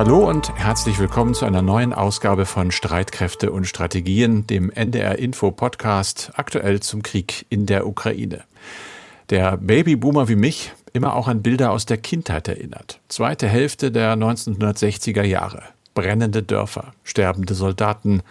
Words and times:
Hallo 0.00 0.26
und 0.26 0.54
herzlich 0.56 0.98
willkommen 0.98 1.34
zu 1.34 1.44
einer 1.44 1.60
neuen 1.60 1.92
Ausgabe 1.92 2.46
von 2.46 2.70
Streitkräfte 2.70 3.52
und 3.52 3.66
Strategien, 3.66 4.46
dem 4.46 4.70
NDR 4.70 5.18
Info 5.18 5.50
Podcast, 5.50 6.30
aktuell 6.36 6.80
zum 6.80 7.02
Krieg 7.02 7.44
in 7.50 7.66
der 7.66 7.86
Ukraine. 7.86 8.44
Der 9.28 9.58
Babyboomer 9.58 10.26
wie 10.30 10.36
mich 10.36 10.72
immer 10.94 11.14
auch 11.14 11.28
an 11.28 11.42
Bilder 11.42 11.70
aus 11.70 11.84
der 11.84 11.98
Kindheit 11.98 12.48
erinnert. 12.48 12.98
Zweite 13.08 13.46
Hälfte 13.46 13.92
der 13.92 14.16
1960er 14.16 15.22
Jahre. 15.22 15.64
Brennende 15.92 16.42
Dörfer, 16.42 16.94
sterbende 17.04 17.52
Soldaten, 17.52 18.22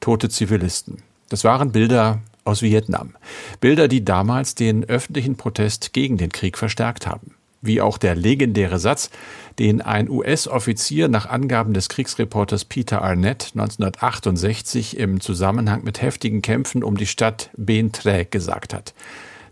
tote 0.00 0.30
Zivilisten. 0.30 1.02
Das 1.28 1.44
waren 1.44 1.72
Bilder 1.72 2.20
aus 2.44 2.62
Vietnam. 2.62 3.16
Bilder, 3.60 3.86
die 3.86 4.02
damals 4.02 4.54
den 4.54 4.82
öffentlichen 4.82 5.36
Protest 5.36 5.92
gegen 5.92 6.16
den 6.16 6.32
Krieg 6.32 6.56
verstärkt 6.56 7.06
haben 7.06 7.34
wie 7.60 7.80
auch 7.80 7.98
der 7.98 8.14
legendäre 8.14 8.78
Satz, 8.78 9.10
den 9.58 9.80
ein 9.80 10.08
US-Offizier 10.08 11.08
nach 11.08 11.26
Angaben 11.26 11.74
des 11.74 11.88
Kriegsreporters 11.88 12.64
Peter 12.64 13.02
Arnett 13.02 13.52
1968 13.54 14.96
im 14.98 15.20
Zusammenhang 15.20 15.82
mit 15.84 16.00
heftigen 16.00 16.42
Kämpfen 16.42 16.84
um 16.84 16.96
die 16.96 17.06
Stadt 17.06 17.50
Ben 17.56 17.92
Tre 17.92 18.24
gesagt 18.24 18.74
hat. 18.74 18.94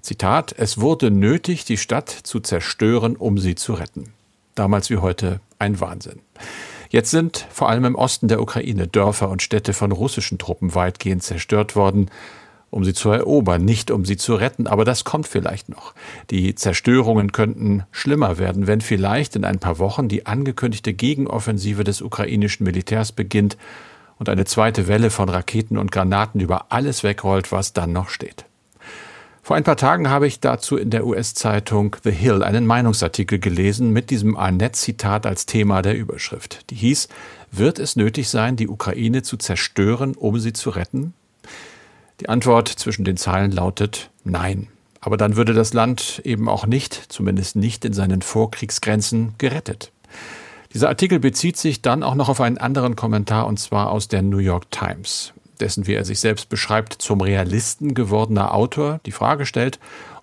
Zitat, 0.01 0.55
es 0.56 0.79
wurde 0.79 1.10
nötig, 1.10 1.65
die 1.65 1.77
Stadt 1.79 2.09
zu 2.10 2.38
zerstören, 2.38 3.16
um 3.16 3.38
sie 3.38 3.56
zu 3.56 3.74
retten. 3.74 4.12
Damals 4.54 4.88
wie 4.88 4.98
heute 4.98 5.41
ein 5.59 5.80
Wahnsinn. 5.80 6.20
Jetzt 6.91 7.10
sind 7.10 7.46
vor 7.51 7.68
allem 7.68 7.84
im 7.84 7.95
Osten 7.96 8.29
der 8.29 8.41
Ukraine 8.41 8.87
Dörfer 8.87 9.29
und 9.29 9.43
Städte 9.43 9.73
von 9.73 9.91
russischen 9.91 10.38
Truppen 10.38 10.74
weitgehend 10.77 11.24
zerstört 11.24 11.74
worden 11.74 12.09
um 12.70 12.84
sie 12.84 12.95
zu 12.95 13.11
erobern, 13.11 13.65
nicht 13.65 13.91
um 13.91 14.05
sie 14.05 14.16
zu 14.16 14.34
retten, 14.34 14.66
aber 14.66 14.84
das 14.84 15.05
kommt 15.05 15.27
vielleicht 15.27 15.69
noch. 15.69 15.95
Die 16.30 16.55
Zerstörungen 16.55 17.33
könnten 17.33 17.84
schlimmer 17.91 18.38
werden, 18.38 18.66
wenn 18.66 18.80
vielleicht 18.80 19.37
in 19.37 19.45
ein 19.45 19.59
paar 19.59 19.79
Wochen 19.79 20.09
die 20.09 20.27
angekündigte 20.27 20.93
Gegenoffensive 20.93 21.84
des 21.84 22.02
ukrainischen 22.02 22.65
Militärs 22.65 23.13
beginnt 23.13 23.57
und 24.18 24.29
eine 24.29 24.45
zweite 24.45 24.88
Welle 24.88 25.10
von 25.10 25.29
Raketen 25.29 25.79
und 25.79 25.93
Granaten 25.93 26.40
über 26.40 26.66
alles 26.71 27.02
wegrollt, 27.02 27.52
was 27.52 27.73
dann 27.73 27.93
noch 27.93 28.09
steht. 28.09 28.45
Vor 29.46 29.55
ein 29.55 29.62
paar 29.62 29.77
Tagen 29.77 30.10
habe 30.10 30.27
ich 30.27 30.40
dazu 30.40 30.77
in 30.77 30.90
der 30.90 31.07
US-Zeitung 31.07 31.95
The 32.02 32.10
Hill 32.10 32.43
einen 32.43 32.66
Meinungsartikel 32.66 33.38
gelesen 33.38 33.93
mit 33.93 34.10
diesem 34.10 34.37
Arnett-Zitat 34.37 35.24
als 35.24 35.46
Thema 35.46 35.83
der 35.83 35.96
Überschrift. 35.96 36.68
Die 36.71 36.74
hieß, 36.74 37.09
wird 37.52 37.79
es 37.79 37.95
nötig 37.95 38.29
sein, 38.29 38.57
die 38.57 38.66
Ukraine 38.66 39.23
zu 39.23 39.37
zerstören, 39.37 40.16
um 40.16 40.40
sie 40.40 40.52
zu 40.52 40.71
retten? 40.71 41.15
Die 42.20 42.28
Antwort 42.28 42.68
zwischen 42.68 43.04
den 43.04 43.16
Zeilen 43.16 43.50
lautet 43.50 44.10
Nein. 44.24 44.68
Aber 45.00 45.16
dann 45.16 45.36
würde 45.36 45.52
das 45.52 45.72
Land 45.72 46.20
eben 46.24 46.48
auch 46.48 46.66
nicht, 46.66 46.95
zumindest 47.12 47.56
nicht 47.56 47.84
in 47.84 47.92
seinen 47.92 48.22
Vorkriegsgrenzen, 48.22 49.34
gerettet. 49.38 49.92
Dieser 50.72 50.88
Artikel 50.88 51.20
bezieht 51.20 51.56
sich 51.56 51.82
dann 51.82 52.02
auch 52.02 52.14
noch 52.14 52.28
auf 52.28 52.40
einen 52.40 52.59
anderen 52.59 52.96
Kommentar, 52.96 53.46
und 53.46 53.59
zwar 53.59 53.90
aus 53.92 54.09
der 54.09 54.22
New 54.22 54.38
York 54.38 54.70
Times, 54.70 55.32
dessen, 55.60 55.87
wie 55.87 55.94
er 55.94 56.04
sich 56.04 56.20
selbst 56.20 56.48
beschreibt, 56.48 56.94
zum 56.94 57.20
Realisten 57.20 57.94
gewordener 57.94 58.52
Autor 58.54 59.00
die 59.06 59.12
Frage 59.12 59.46
stellt, 59.46 59.78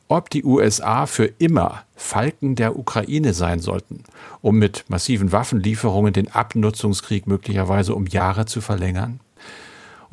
ob 0.09 0.30
die 0.30 0.44
USA 0.44 1.05
für 1.05 1.25
immer 1.25 1.83
Falken 1.95 2.55
der 2.55 2.77
Ukraine 2.77 3.33
sein 3.33 3.59
sollten, 3.59 4.03
um 4.41 4.59
mit 4.59 4.86
massiven 4.89 5.31
Waffenlieferungen 5.31 6.14
den 6.14 6.31
Abnutzungskrieg 6.31 7.25
möglicherweise 7.25 7.95
um 7.95 8.05
Jahre 8.05 8.45
zu 8.45 8.61
verlängern. 8.61 9.21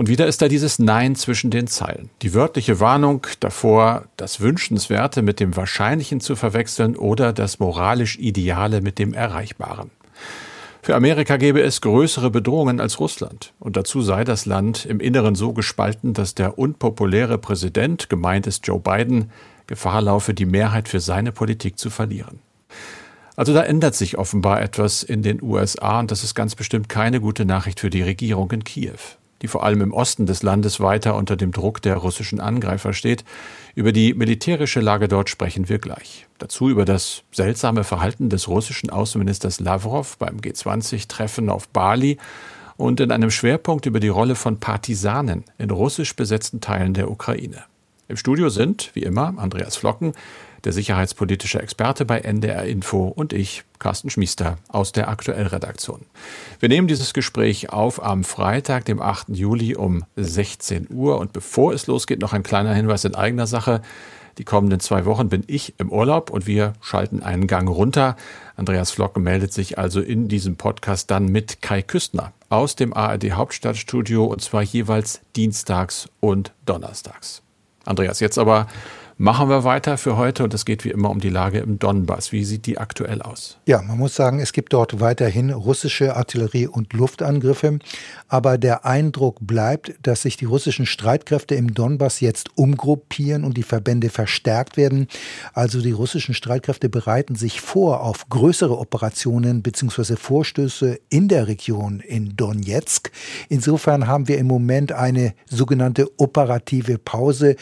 Und 0.01 0.09
wieder 0.09 0.27
ist 0.27 0.41
da 0.41 0.49
dieses 0.49 0.79
Nein 0.79 1.15
zwischen 1.15 1.51
den 1.51 1.67
Zeilen. 1.67 2.09
Die 2.23 2.33
wörtliche 2.33 2.81
Warnung 2.81 3.27
davor, 3.41 4.05
das 4.17 4.41
Wünschenswerte 4.41 5.21
mit 5.21 5.41
dem 5.41 5.57
Wahrscheinlichen 5.57 6.21
zu 6.21 6.37
verwechseln 6.37 6.97
oder 6.97 7.35
das 7.35 7.59
moralisch 7.59 8.17
Ideale 8.17 8.81
mit 8.81 8.99
dem 8.99 9.13
Erreichbaren. 9.13 9.91
Für 10.81 10.95
Amerika 10.95 11.37
gäbe 11.37 11.61
es 11.61 11.83
größere 11.83 12.31
Bedrohungen 12.31 12.81
als 12.81 12.99
Russland. 12.99 13.53
Und 13.59 13.77
dazu 13.77 14.01
sei 14.01 14.25
das 14.25 14.47
Land 14.47 14.87
im 14.87 15.01
Inneren 15.01 15.35
so 15.35 15.53
gespalten, 15.53 16.15
dass 16.15 16.35
der 16.35 16.59
unpopuläre 16.59 17.37
Präsident, 17.37 18.09
gemeint 18.09 18.47
ist 18.47 18.67
Joe 18.67 18.81
Biden, 18.81 19.31
Gefahr 19.67 20.01
laufe, 20.01 20.33
die 20.33 20.47
Mehrheit 20.47 20.89
für 20.89 21.01
seine 21.01 21.31
Politik 21.31 21.79
zu 21.79 21.91
verlieren. 21.91 22.39
Also 23.37 23.53
da 23.53 23.65
ändert 23.65 23.95
sich 23.95 24.17
offenbar 24.17 24.63
etwas 24.63 25.03
in 25.03 25.21
den 25.21 25.43
USA 25.43 26.01
und 26.01 26.11
das 26.11 26.25
ist 26.25 26.35
ganz 26.35 26.55
bestimmt 26.55 26.89
keine 26.89 27.21
gute 27.21 27.45
Nachricht 27.45 27.81
für 27.81 27.91
die 27.91 28.01
Regierung 28.01 28.51
in 28.53 28.65
Kiew 28.65 28.97
die 29.43 29.49
vor 29.49 29.65
allem 29.65 29.81
im 29.81 29.93
Osten 29.93 30.27
des 30.27 30.43
Landes 30.43 30.81
weiter 30.81 31.15
unter 31.15 31.37
dem 31.37 31.53
Druck 31.53 31.81
der 31.83 31.97
russischen 31.97 32.41
Angreifer 32.41 32.93
steht. 32.93 33.25
Über 33.75 33.93
die 33.93 34.15
militärische 34.15 34.81
Lage 34.81 35.09
dort 35.09 35.31
sprechen 35.31 35.69
wir 35.69 35.79
gleich. 35.79 36.27
Dazu 36.39 36.69
über 36.69 36.85
das 36.85 37.23
seltsame 37.33 37.85
Verhalten 37.85 38.29
des 38.29 38.49
russischen 38.49 38.91
Außenministers 38.91 39.61
Lavrov 39.61 40.19
beim 40.19 40.39
G20-Treffen 40.39 41.49
auf 41.49 41.69
Bali 41.69 42.19
und 42.77 43.01
in 43.01 43.13
einem 43.13 43.31
Schwerpunkt 43.31 43.87
über 43.87 44.01
die 44.01 44.09
Rolle 44.09 44.35
von 44.35 44.59
Partisanen 44.59 45.45
in 45.59 45.71
russisch 45.71 46.17
besetzten 46.17 46.61
Teilen 46.61 46.95
der 46.95 47.11
Ukraine. 47.11 47.65
Im 48.09 48.17
Studio 48.17 48.49
sind, 48.49 48.91
wie 48.95 49.05
immer, 49.05 49.35
Andreas 49.37 49.77
Flocken, 49.77 50.15
der 50.65 50.73
sicherheitspolitische 50.73 51.61
Experte 51.61 52.05
bei 52.05 52.21
NDR 52.21 52.65
Info 52.65 53.05
und 53.09 53.33
ich, 53.33 53.65
Carsten 53.79 54.11
Schmiester 54.11 54.59
aus 54.69 54.93
der 54.93 55.09
Aktuellredaktion. 55.09 56.03
Wir 56.59 56.69
nehmen 56.69 56.89
dieses 56.89 57.15
Gespräch 57.15 57.73
auf 57.73 58.03
am 58.03 58.25
Freitag, 58.25 58.85
dem 58.85 59.01
8. 59.01 59.31
Juli 59.31 59.75
um 59.75 60.05
16 60.17 60.89
Uhr. 60.91 61.19
Und 61.19 61.33
bevor 61.33 61.73
es 61.73 61.87
losgeht, 61.87 62.21
noch 62.21 62.33
ein 62.33 62.43
kleiner 62.43 62.75
Hinweis 62.75 63.05
in 63.05 63.15
eigener 63.15 63.47
Sache. 63.47 63.83
Die 64.39 64.45
kommenden 64.45 64.81
zwei 64.81 65.05
Wochen 65.05 65.29
bin 65.29 65.45
ich 65.47 65.75
im 65.79 65.91
Urlaub 65.91 66.31
und 66.31 66.47
wir 66.47 66.75
schalten 66.81 67.23
einen 67.23 67.47
Gang 67.47 67.69
runter. 67.69 68.17
Andreas 68.57 68.91
Flocke 68.91 69.21
meldet 69.21 69.53
sich 69.53 69.79
also 69.79 70.01
in 70.01 70.29
diesem 70.29 70.57
Podcast 70.57 71.11
dann 71.11 71.27
mit 71.27 71.63
Kai 71.63 71.83
Küstner 71.83 72.33
aus 72.49 72.77
dem 72.77 72.93
ARD 72.93 73.33
Hauptstadtstudio 73.33 74.25
und 74.25 74.41
zwar 74.41 74.63
jeweils 74.63 75.21
dienstags 75.37 76.09
und 76.21 76.53
donnerstags. 76.67 77.43
Andreas, 77.85 78.21
jetzt 78.21 78.39
aber 78.39 78.67
Machen 79.23 79.51
wir 79.51 79.65
weiter 79.65 79.99
für 79.99 80.17
heute 80.17 80.45
und 80.45 80.55
es 80.55 80.65
geht 80.65 80.87
wie 80.87 80.89
immer 80.89 81.11
um 81.11 81.21
die 81.21 81.29
Lage 81.29 81.59
im 81.59 81.79
Donbass. 81.79 82.33
Wie 82.33 82.43
sieht 82.43 82.65
die 82.65 82.79
aktuell 82.79 83.21
aus? 83.21 83.59
Ja, 83.67 83.83
man 83.83 83.99
muss 83.99 84.15
sagen, 84.15 84.41
es 84.41 84.55
gibt 84.55 84.73
dort 84.73 84.99
weiterhin 84.99 85.51
russische 85.51 86.17
Artillerie- 86.17 86.67
und 86.67 86.95
Luftangriffe, 86.95 87.81
aber 88.29 88.57
der 88.57 88.87
Eindruck 88.87 89.37
bleibt, 89.43 89.93
dass 90.03 90.23
sich 90.23 90.39
die 90.39 90.47
russischen 90.47 90.87
Streitkräfte 90.87 91.55
im 91.55 91.75
Donbass 91.75 92.21
jetzt 92.21 92.57
umgruppieren 92.57 93.45
und 93.45 93.59
die 93.59 93.63
Verbände 93.63 94.09
verstärkt 94.09 94.79
werden. 94.79 95.07
Also 95.53 95.83
die 95.83 95.93
russischen 95.93 96.33
Streitkräfte 96.33 96.89
bereiten 96.89 97.35
sich 97.35 97.61
vor 97.61 98.01
auf 98.01 98.27
größere 98.31 98.79
Operationen 98.79 99.61
bzw. 99.61 100.17
Vorstöße 100.17 100.99
in 101.11 101.29
der 101.29 101.47
Region 101.47 102.01
in 102.01 102.39
Donetsk. 102.39 103.11
Insofern 103.51 104.07
haben 104.07 104.29
wir 104.29 104.39
im 104.39 104.47
Moment 104.47 104.93
eine 104.93 105.35
sogenannte 105.45 106.09
operative 106.19 106.97
Pause. 106.97 107.57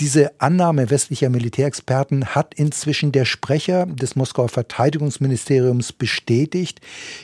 Diese 0.00 0.38
Annahme 0.38 0.90
westlicher 0.98 1.30
Militärexperten 1.30 2.34
hat 2.34 2.54
inzwischen 2.54 3.12
der 3.12 3.24
Sprecher 3.24 3.86
des 3.86 4.16
Moskauer 4.16 4.48
Verteidigungsministeriums 4.48 5.92
bestätigt. 5.92 6.80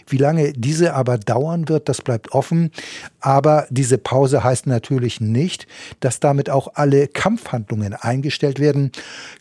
Wie 0.07 0.17
lange 0.17 0.53
diese 0.53 0.95
aber 0.95 1.19
dauern 1.19 1.69
wird, 1.69 1.89
das 1.89 2.01
bleibt 2.01 2.31
offen. 2.31 2.71
Aber 3.19 3.67
diese 3.71 3.99
Pause 3.99 4.45
heißt 4.45 4.69
natürlich 4.69 5.21
nicht, 5.21 5.67
dass 5.99 6.21
damit 6.21 6.51
auch 6.51 6.69
alle 6.75 7.09
Kampfhandlungen 7.09 7.95
eingestellt 7.95 8.61
werden. 8.61 8.93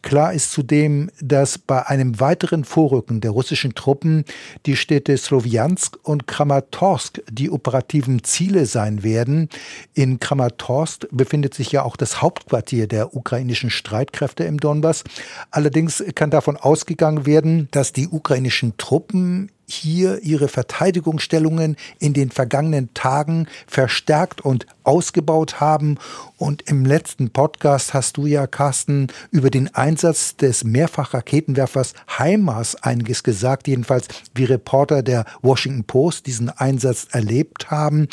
Klar 0.01 0.33
ist 0.33 0.51
zudem, 0.51 1.11
dass 1.21 1.59
bei 1.59 1.85
einem 1.85 2.19
weiteren 2.19 2.63
Vorrücken 2.63 3.21
der 3.21 3.29
russischen 3.29 3.75
Truppen 3.75 4.25
die 4.65 4.75
Städte 4.75 5.15
Sloviansk 5.15 5.99
und 6.01 6.25
Kramatorsk 6.25 7.21
die 7.29 7.51
operativen 7.51 8.23
Ziele 8.23 8.65
sein 8.65 9.03
werden. 9.03 9.47
In 9.93 10.19
Kramatorsk 10.19 11.05
befindet 11.11 11.53
sich 11.53 11.71
ja 11.71 11.83
auch 11.83 11.97
das 11.97 12.23
Hauptquartier 12.23 12.87
der 12.87 13.15
ukrainischen 13.15 13.69
Streitkräfte 13.69 14.22
Streitkräfte 14.23 14.43
im 14.45 14.59
Donbass. 14.59 15.03
Allerdings 15.51 16.03
kann 16.15 16.29
davon 16.29 16.57
ausgegangen 16.57 17.25
werden, 17.25 17.67
dass 17.71 17.93
die 17.93 18.07
ukrainischen 18.07 18.77
Truppen 18.77 19.51
hier 19.73 20.21
ihre 20.23 20.47
Verteidigungsstellungen 20.47 21.75
in 21.99 22.13
den 22.13 22.31
vergangenen 22.31 22.93
Tagen 22.93 23.47
verstärkt 23.67 24.41
und 24.41 24.65
ausgebaut 24.83 25.59
haben. 25.59 25.97
Und 26.37 26.63
im 26.63 26.85
letzten 26.85 27.29
Podcast 27.29 27.93
hast 27.93 28.17
du 28.17 28.25
ja, 28.25 28.47
Carsten, 28.47 29.07
über 29.31 29.49
den 29.49 29.73
Einsatz 29.73 30.35
des 30.35 30.63
Mehrfachraketenwerfers 30.63 31.93
HIMARS 32.17 32.75
einiges 32.83 33.23
gesagt, 33.23 33.67
jedenfalls 33.67 34.07
wie 34.35 34.45
Reporter 34.45 35.03
der 35.03 35.25
Washington 35.41 35.85
Post 35.85 36.27
diesen 36.27 36.49
Einsatz 36.49 37.07
erlebt 37.11 37.71
haben. 37.71 38.07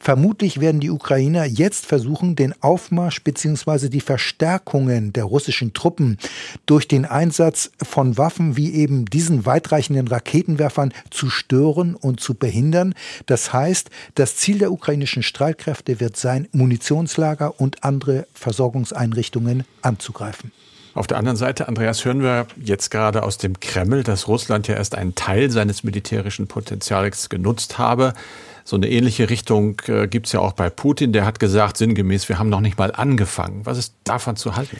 Vermutlich 0.00 0.60
werden 0.60 0.80
die 0.80 0.90
Ukrainer 0.90 1.44
jetzt 1.44 1.86
versuchen, 1.86 2.34
den 2.34 2.60
Aufmarsch 2.62 3.22
bzw. 3.22 3.88
die 3.88 4.00
Verstärkungen 4.00 5.12
der 5.12 5.24
russischen 5.24 5.72
Truppen 5.72 6.18
durch 6.66 6.88
den 6.88 7.04
Einsatz 7.04 7.70
von 7.82 8.18
Waffen 8.18 8.56
wie 8.56 8.74
eben 8.74 9.04
diesen 9.06 9.46
weitreichenden 9.46 10.08
Raketenwerfern 10.08 10.92
zu 11.10 11.30
stören 11.30 11.94
und 11.94 12.20
zu 12.20 12.34
behindern. 12.34 12.94
Das 13.26 13.52
heißt, 13.52 13.90
das 14.14 14.36
Ziel 14.36 14.58
der 14.58 14.72
ukrainischen 14.72 15.22
Streitkräfte 15.22 16.00
wird 16.00 16.16
sein, 16.16 16.48
Munitionslager 16.52 17.60
und 17.60 17.84
andere 17.84 18.26
Versorgungseinrichtungen 18.34 19.64
anzugreifen. 19.82 20.52
Auf 20.96 21.06
der 21.06 21.18
anderen 21.18 21.36
Seite, 21.36 21.68
Andreas, 21.68 22.06
hören 22.06 22.22
wir 22.22 22.46
jetzt 22.58 22.90
gerade 22.90 23.22
aus 23.22 23.36
dem 23.36 23.60
Kreml, 23.60 24.02
dass 24.02 24.28
Russland 24.28 24.66
ja 24.66 24.76
erst 24.76 24.94
einen 24.94 25.14
Teil 25.14 25.50
seines 25.50 25.84
militärischen 25.84 26.46
Potenzials 26.46 27.28
genutzt 27.28 27.76
habe. 27.76 28.14
So 28.64 28.76
eine 28.76 28.88
ähnliche 28.88 29.28
Richtung 29.28 29.80
äh, 29.88 30.08
gibt 30.08 30.26
es 30.26 30.32
ja 30.32 30.40
auch 30.40 30.54
bei 30.54 30.70
Putin. 30.70 31.12
Der 31.12 31.26
hat 31.26 31.38
gesagt, 31.38 31.76
sinngemäß, 31.76 32.30
wir 32.30 32.38
haben 32.38 32.48
noch 32.48 32.62
nicht 32.62 32.78
mal 32.78 32.92
angefangen. 32.92 33.60
Was 33.64 33.76
ist 33.76 33.94
davon 34.04 34.36
zu 34.36 34.56
halten? 34.56 34.78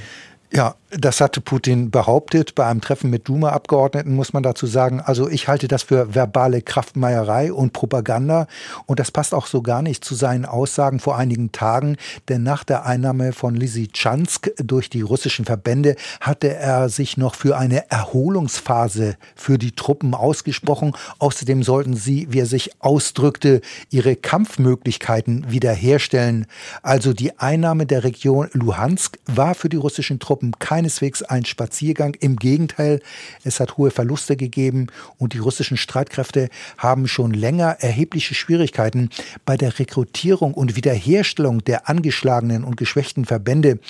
Ja, 0.53 0.77
das 0.99 1.21
hatte 1.21 1.41
Putin 1.41 1.91
behauptet. 1.91 2.55
Bei 2.55 2.67
einem 2.67 2.81
Treffen 2.81 3.11
mit 3.11 3.29
Duma-Abgeordneten 3.29 4.15
muss 4.15 4.33
man 4.33 4.43
dazu 4.43 4.67
sagen, 4.67 5.01
also 5.01 5.29
ich 5.29 5.49
halte 5.49 5.69
das 5.69 5.83
für 5.83 6.15
verbale 6.15 6.63
Kraftmeierei 6.63 7.53
und 7.53 7.73
Propaganda. 7.73 8.47
Und 8.87 9.01
das 9.01 9.11
passt 9.11 9.35
auch 9.35 9.47
so 9.47 9.63
gar 9.63 9.83
nicht 9.83 10.05
zu 10.05 10.15
seinen 10.15 10.45
Aussagen 10.45 11.01
vor 11.01 11.17
einigen 11.17 11.53
Tagen. 11.53 11.97
Denn 12.29 12.43
nach 12.43 12.65
der 12.65 12.87
Einnahme 12.87 13.33
von 13.33 13.55
Lysychansk 13.55 14.53
durch 14.57 14.89
die 14.89 15.03
russischen 15.03 15.45
Verbände 15.45 15.97
hatte 16.21 16.55
er 16.55 16.89
sich 16.89 17.17
noch 17.17 17.35
für 17.35 17.57
eine 17.57 17.91
Erholungsphase 17.91 19.17
für 19.35 19.59
die 19.59 19.73
Truppen 19.73 20.15
ausgesprochen. 20.15 20.93
Außerdem 21.19 21.63
sollten 21.63 21.95
sie, 21.95 22.29
wie 22.31 22.41
er 22.41 22.47
sich 22.47 22.71
ausdrückte, 22.81 23.61
ihre 23.91 24.17
Kampfmöglichkeiten 24.17 25.51
wiederherstellen. 25.51 26.47
Also 26.83 27.13
die 27.13 27.39
Einnahme 27.39 27.87
der 27.87 28.05
Region 28.05 28.49
Luhansk 28.53 29.19
war 29.27 29.55
für 29.55 29.69
die 29.69 29.77
russischen 29.77 30.21
Truppen 30.21 30.37
Truppen 30.37 30.59
keineswegs 30.87 31.25
ein 31.25 31.45
Spaziergang. 31.45 32.15
Im 32.21 32.37
Gegenteil, 32.37 33.01
es 33.43 33.59
hat 33.59 33.77
hohe 33.77 33.91
Verluste 33.91 34.37
gegeben 34.37 34.87
und 35.19 35.33
die 35.33 35.39
russischen 35.39 35.77
Streitkräfte 35.77 36.49
haben 36.79 37.09
schon 37.09 37.33
länger 37.33 37.79
erhebliche 37.81 38.35
Schwierigkeiten 38.35 39.11
bei 39.45 39.57
der 39.57 39.77
Rekrutierung 39.79 40.55
und 40.55 40.77
Wiederherstellung 40.77 41.65
der 41.65 41.89
angeschlagenen 41.89 42.63
und 42.63 42.77
geschwächten 42.77 43.25
Verbände. 43.25 43.81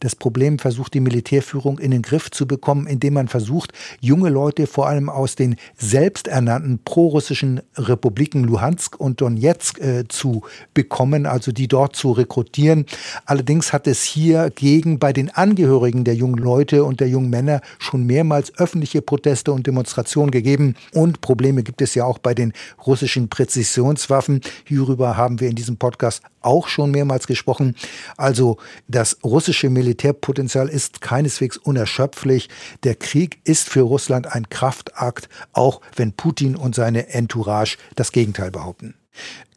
Das 0.00 0.16
Problem 0.16 0.58
versucht 0.58 0.94
die 0.94 1.00
Militärführung 1.00 1.78
in 1.78 1.90
den 1.90 2.00
Griff 2.00 2.30
zu 2.30 2.46
bekommen, 2.46 2.86
indem 2.86 3.14
man 3.14 3.28
versucht, 3.28 3.72
junge 4.00 4.30
Leute 4.30 4.66
vor 4.66 4.88
allem 4.88 5.10
aus 5.10 5.36
den 5.36 5.56
selbsternannten 5.76 6.80
prorussischen 6.84 7.60
Republiken 7.76 8.44
Luhansk 8.44 8.98
und 8.98 9.20
Donetsk 9.20 9.78
äh, 9.78 10.08
zu 10.08 10.42
bekommen, 10.72 11.26
also 11.26 11.52
die 11.52 11.68
dort 11.68 11.96
zu 11.96 12.12
rekrutieren. 12.12 12.86
Allerdings 13.26 13.74
hat 13.74 13.86
es 13.86 14.02
hier 14.02 14.50
gegen 14.54 14.98
bei 14.98 15.12
den 15.12 15.28
Angehörigen 15.28 16.04
der 16.04 16.14
jungen 16.14 16.35
Leute 16.38 16.84
und 16.84 17.00
der 17.00 17.08
jungen 17.08 17.30
Männer 17.30 17.60
schon 17.78 18.04
mehrmals 18.04 18.52
öffentliche 18.58 19.02
Proteste 19.02 19.52
und 19.52 19.66
Demonstrationen 19.66 20.30
gegeben. 20.30 20.74
Und 20.92 21.20
Probleme 21.20 21.62
gibt 21.62 21.82
es 21.82 21.94
ja 21.94 22.04
auch 22.04 22.18
bei 22.18 22.34
den 22.34 22.52
russischen 22.86 23.28
Präzisionswaffen. 23.28 24.40
Hierüber 24.64 25.16
haben 25.16 25.40
wir 25.40 25.48
in 25.48 25.56
diesem 25.56 25.76
Podcast 25.76 26.22
auch 26.40 26.68
schon 26.68 26.90
mehrmals 26.90 27.26
gesprochen. 27.26 27.74
Also 28.16 28.56
das 28.88 29.18
russische 29.24 29.68
Militärpotenzial 29.68 30.68
ist 30.68 31.00
keineswegs 31.00 31.56
unerschöpflich. 31.56 32.48
Der 32.84 32.94
Krieg 32.94 33.40
ist 33.44 33.68
für 33.68 33.82
Russland 33.82 34.32
ein 34.32 34.48
Kraftakt, 34.48 35.28
auch 35.52 35.80
wenn 35.96 36.12
Putin 36.12 36.56
und 36.56 36.74
seine 36.74 37.08
Entourage 37.08 37.76
das 37.96 38.12
Gegenteil 38.12 38.50
behaupten. 38.50 38.94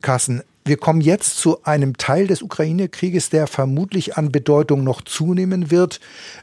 Carsten, 0.02 0.42
wir 0.70 0.78
kommen 0.78 1.02
jetzt 1.02 1.38
zu 1.38 1.64
einem 1.64 1.98
Teil 1.98 2.28
des 2.28 2.42
Ukraine-Krieges, 2.42 3.30
der 3.30 3.48
vermutlich 3.48 4.16
an 4.16 4.32
Bedeutung 4.32 4.84
noch 4.84 5.02
zunehmen 5.02 5.72
wird. 5.72 6.00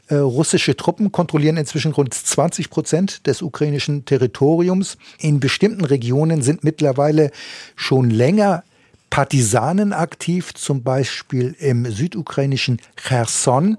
Äh, 0.07 0.15
russische 0.15 0.75
Truppen 0.75 1.11
kontrollieren 1.11 1.57
inzwischen 1.57 1.93
rund 1.93 2.13
20 2.13 2.69
Prozent 2.69 3.25
des 3.25 3.41
ukrainischen 3.41 4.05
Territoriums. 4.05 4.97
In 5.19 5.39
bestimmten 5.39 5.85
Regionen 5.85 6.41
sind 6.41 6.63
mittlerweile 6.63 7.31
schon 7.75 8.09
länger 8.09 8.63
Partisanen 9.09 9.93
aktiv, 9.93 10.53
zum 10.53 10.83
Beispiel 10.83 11.55
im 11.59 11.89
südukrainischen 11.89 12.79
Cherson. 12.95 13.77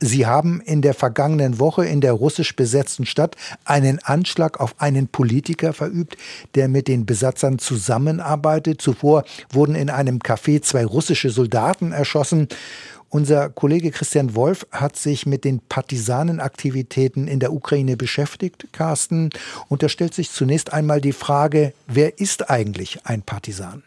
Sie 0.00 0.26
haben 0.26 0.60
in 0.60 0.82
der 0.82 0.94
vergangenen 0.94 1.58
Woche 1.58 1.86
in 1.86 2.00
der 2.00 2.12
russisch 2.12 2.56
besetzten 2.56 3.06
Stadt 3.06 3.36
einen 3.64 3.98
Anschlag 4.00 4.58
auf 4.58 4.80
einen 4.80 5.08
Politiker 5.08 5.72
verübt, 5.72 6.16
der 6.54 6.68
mit 6.68 6.88
den 6.88 7.06
Besatzern 7.06 7.58
zusammenarbeitet. 7.58 8.80
Zuvor 8.80 9.24
wurden 9.52 9.74
in 9.74 9.90
einem 9.90 10.18
Café 10.18 10.62
zwei 10.62 10.84
russische 10.84 11.30
Soldaten 11.30 11.92
erschossen. 11.92 12.48
Unser 13.10 13.48
Kollege 13.50 13.90
Christian 13.90 14.36
Wolf 14.36 14.66
hat 14.70 14.96
sich 14.96 15.26
mit 15.26 15.44
den 15.44 15.60
Partisanenaktivitäten 15.60 17.26
in 17.26 17.40
der 17.40 17.52
Ukraine 17.52 17.96
beschäftigt, 17.96 18.68
Carsten. 18.72 19.30
Und 19.68 19.82
da 19.82 19.88
stellt 19.88 20.14
sich 20.14 20.30
zunächst 20.30 20.72
einmal 20.72 21.00
die 21.00 21.12
Frage, 21.12 21.74
wer 21.88 22.20
ist 22.20 22.50
eigentlich 22.50 23.04
ein 23.04 23.22
Partisan? 23.22 23.82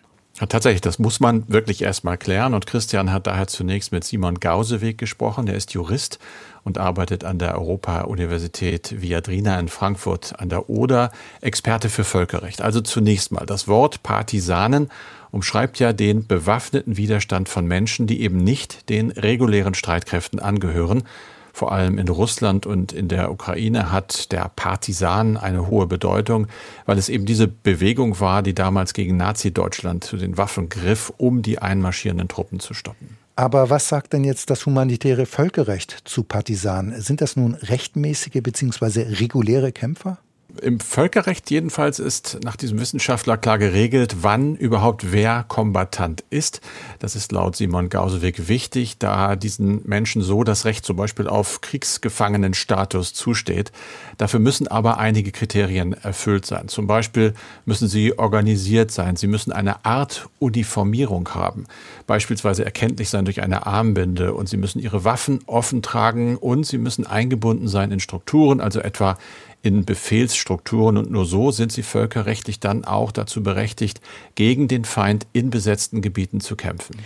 Tatsächlich, 0.50 0.82
das 0.82 1.00
muss 1.00 1.20
man 1.20 1.44
wirklich 1.48 1.82
erstmal 1.82 2.18
klären. 2.18 2.54
Und 2.54 2.66
Christian 2.66 3.12
hat 3.12 3.28
daher 3.28 3.48
zunächst 3.48 3.92
mit 3.92 4.04
Simon 4.04 4.40
Gauseweg 4.40 4.98
gesprochen. 4.98 5.46
Der 5.46 5.56
ist 5.56 5.74
Jurist 5.74 6.20
und 6.64 6.78
arbeitet 6.78 7.24
an 7.24 7.40
der 7.40 7.56
Europa-Universität 7.56 9.02
Viadrina 9.02 9.60
in 9.60 9.68
Frankfurt 9.68 10.40
an 10.40 10.50
der 10.50 10.70
Oder, 10.70 11.12
Experte 11.42 11.90
für 11.90 12.04
Völkerrecht. 12.04 12.62
Also 12.62 12.82
zunächst 12.82 13.32
mal, 13.32 13.46
das 13.46 13.68
Wort 13.68 14.02
Partisanen 14.04 14.90
umschreibt 15.32 15.80
ja 15.80 15.94
den 15.94 16.28
bewaffneten 16.28 16.96
Widerstand 16.96 17.50
von 17.50 17.66
Menschen, 17.66 18.08
die 18.08 18.22
eben 18.22 18.38
nicht 18.38 18.90
den 18.90 19.12
regulären 19.12 19.74
Streitkräften 19.74 20.40
angehören, 20.40 21.04
vor 21.54 21.72
allem 21.72 22.00
in 22.00 22.10
Russland 22.10 22.66
und 22.66 22.92
in 22.92 23.08
der 23.08 23.32
Ukraine 23.32 23.92
hat 23.92 24.32
der 24.32 24.52
Partisan 24.56 25.38
eine 25.38 25.68
hohe 25.68 25.86
Bedeutung, 25.86 26.48
weil 26.88 26.98
es 26.98 27.10
eben 27.10 27.28
diese 27.28 27.48
Bewegung 27.48 28.20
war, 28.20 28.42
die 28.42 28.56
damals 28.56 28.94
gegen 28.94 29.16
Nazi-Deutschland 29.18 30.04
zu 30.04 30.18
den 30.18 30.38
Waffen 30.38 30.68
griff, 30.68 31.14
um 31.18 31.44
die 31.44 31.60
einmarschierenden 31.60 32.28
Truppen 32.28 32.60
zu 32.60 32.74
stoppen. 32.74 33.18
Aber 33.36 33.70
was 33.70 33.88
sagt 33.88 34.14
denn 34.14 34.24
jetzt 34.24 34.50
das 34.50 34.66
humanitäre 34.66 35.28
Völkerrecht 35.28 36.02
zu 36.06 36.24
Partisanen? 36.24 37.00
Sind 37.02 37.22
das 37.22 37.36
nun 37.36 37.54
rechtmäßige 37.56 38.42
bzw. 38.42 39.02
reguläre 39.20 39.72
Kämpfer? 39.72 40.18
Im 40.62 40.80
Völkerrecht 40.80 41.50
jedenfalls 41.50 41.98
ist 41.98 42.38
nach 42.44 42.56
diesem 42.56 42.80
Wissenschaftler 42.80 43.38
klar 43.38 43.58
geregelt, 43.58 44.18
wann 44.22 44.56
überhaupt 44.56 45.12
wer 45.12 45.44
Kombatant 45.48 46.24
ist. 46.30 46.62
Das 47.00 47.16
ist 47.16 47.32
laut 47.32 47.56
Simon 47.56 47.90
Gausewig 47.90 48.48
wichtig, 48.48 49.00
da 49.00 49.36
diesen 49.36 49.82
Menschen 49.86 50.22
so 50.22 50.44
das 50.44 50.66
Recht 50.66 50.86
zum 50.86 50.96
Beispiel 50.96 51.28
auf 51.28 51.62
Kriegsgefangenenstatus 51.62 53.14
zusteht. 53.14 53.72
Dafür 54.18 54.40
müssen 54.40 54.68
aber 54.68 55.00
einige 55.00 55.32
Kriterien 55.32 55.94
erfüllt 55.94 56.46
sein. 56.46 56.68
Zum 56.68 56.86
Beispiel 56.86 57.34
müssen 57.66 57.88
sie 57.88 58.18
organisiert 58.20 58.92
sein. 58.92 59.16
Sie 59.16 59.28
müssen 59.28 59.52
eine 59.52 59.84
Art 59.86 60.30
Uniformierung 60.38 61.30
haben. 61.34 61.66
Beispielsweise 62.06 62.64
erkenntlich 62.64 63.10
sein 63.10 63.26
durch 63.26 63.42
eine 63.42 63.66
Armbinde 63.66 64.36
und 64.36 64.50
sie 64.50 64.58
müssen 64.58 64.80
ihre 64.80 65.04
Waffen 65.04 65.40
offen 65.48 65.82
tragen 65.82 66.38
und 66.38 66.66
sie 66.66 66.78
müssen 66.78 67.08
eingebunden 67.08 67.68
sein 67.68 67.92
in 67.92 68.00
Strukturen, 68.00 68.62
also 68.62 68.82
etwa 68.82 69.18
in 69.64 69.86
Befehlsstrukturen 69.86 70.98
und 70.98 71.10
nur 71.10 71.26
so 71.26 71.50
sind 71.50 71.72
sie 71.72 71.84
völkerrechtlich 71.84 72.60
dann 72.60 72.84
auch 72.84 73.12
dazu 73.12 73.42
berechtigt, 73.42 74.02
gegen 74.36 74.68
den 74.68 74.86
Feind 74.86 75.26
in 75.32 75.50
besetzten 75.50 76.02
Gebieten 76.02 76.42
zu 76.42 76.56
kämpfen. 76.56 76.98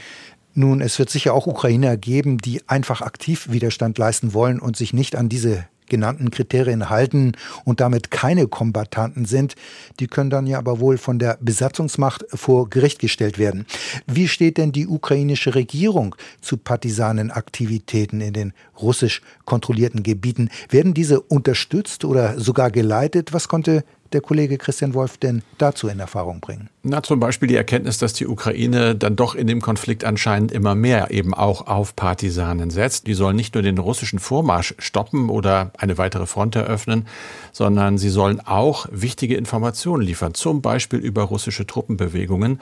Nun, 0.55 0.81
es 0.81 0.97
wird 0.97 1.11
sicher 1.11 1.35
auch 1.35 1.45
Ukrainer 1.45 1.97
geben, 1.97 2.39
die 2.39 2.67
einfach 2.67 3.01
aktiv 3.01 3.51
Widerstand 3.51 3.99
leisten 3.99 4.33
wollen 4.33 4.59
und 4.59 4.75
sich 4.75 4.91
nicht 4.91 5.15
an 5.15 5.29
diese 5.29 5.67
genannten 5.87 6.31
Kriterien 6.31 6.89
halten 6.89 7.33
und 7.65 7.79
damit 7.79 8.11
keine 8.11 8.47
Kombattanten 8.47 9.25
sind, 9.25 9.55
die 9.99 10.07
können 10.07 10.29
dann 10.29 10.47
ja 10.47 10.57
aber 10.57 10.79
wohl 10.79 10.97
von 10.97 11.19
der 11.19 11.37
Besatzungsmacht 11.41 12.25
vor 12.33 12.69
Gericht 12.69 12.99
gestellt 12.99 13.39
werden. 13.39 13.65
Wie 14.05 14.27
steht 14.27 14.57
denn 14.57 14.71
die 14.71 14.87
ukrainische 14.87 15.55
Regierung 15.55 16.15
zu 16.41 16.57
Partisanenaktivitäten 16.57 18.21
in 18.21 18.33
den 18.33 18.53
russisch 18.79 19.21
kontrollierten 19.45 20.03
Gebieten? 20.03 20.49
Werden 20.69 20.93
diese 20.93 21.21
unterstützt 21.21 22.05
oder 22.05 22.39
sogar 22.39 22.71
geleitet? 22.71 23.33
Was 23.33 23.47
konnte 23.47 23.83
der 24.13 24.21
Kollege 24.21 24.57
Christian 24.57 24.93
Wolf 24.93 25.17
denn 25.17 25.43
dazu 25.57 25.87
in 25.87 25.99
Erfahrung 25.99 26.39
bringen? 26.39 26.69
Na, 26.83 27.03
zum 27.03 27.19
Beispiel 27.19 27.47
die 27.47 27.55
Erkenntnis, 27.55 27.97
dass 27.97 28.13
die 28.13 28.27
Ukraine 28.27 28.95
dann 28.95 29.15
doch 29.15 29.35
in 29.35 29.47
dem 29.47 29.61
Konflikt 29.61 30.03
anscheinend 30.03 30.51
immer 30.51 30.75
mehr 30.75 31.11
eben 31.11 31.33
auch 31.33 31.67
auf 31.67 31.95
Partisanen 31.95 32.69
setzt. 32.69 33.07
Die 33.07 33.13
sollen 33.13 33.35
nicht 33.35 33.55
nur 33.55 33.63
den 33.63 33.77
russischen 33.77 34.19
Vormarsch 34.19 34.75
stoppen 34.79 35.29
oder 35.29 35.71
eine 35.77 35.97
weitere 35.97 36.25
Front 36.25 36.55
eröffnen, 36.55 37.07
sondern 37.51 37.97
sie 37.97 38.09
sollen 38.09 38.39
auch 38.39 38.87
wichtige 38.91 39.35
Informationen 39.35 40.03
liefern, 40.03 40.33
zum 40.33 40.61
Beispiel 40.61 40.99
über 40.99 41.23
russische 41.23 41.67
Truppenbewegungen. 41.67 42.59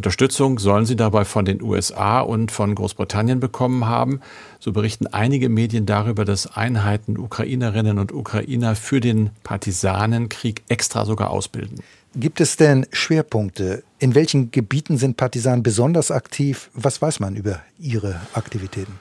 Unterstützung 0.00 0.58
sollen 0.58 0.86
sie 0.86 0.96
dabei 0.96 1.26
von 1.26 1.44
den 1.44 1.60
USA 1.60 2.20
und 2.20 2.50
von 2.50 2.74
Großbritannien 2.74 3.38
bekommen 3.38 3.84
haben. 3.84 4.22
So 4.58 4.72
berichten 4.72 5.06
einige 5.06 5.50
Medien 5.50 5.84
darüber, 5.84 6.24
dass 6.24 6.56
Einheiten 6.56 7.18
Ukrainerinnen 7.18 7.98
und 7.98 8.10
Ukrainer 8.10 8.76
für 8.76 9.00
den 9.00 9.28
Partisanenkrieg 9.42 10.62
extra 10.68 11.04
sogar 11.04 11.28
ausbilden. 11.28 11.82
Gibt 12.16 12.40
es 12.40 12.56
denn 12.56 12.86
Schwerpunkte? 12.92 13.82
In 13.98 14.14
welchen 14.14 14.50
Gebieten 14.50 14.96
sind 14.96 15.18
Partisanen 15.18 15.62
besonders 15.62 16.10
aktiv? 16.10 16.70
Was 16.72 17.02
weiß 17.02 17.20
man 17.20 17.36
über 17.36 17.60
ihre 17.78 18.22
Aktivitäten? 18.32 18.98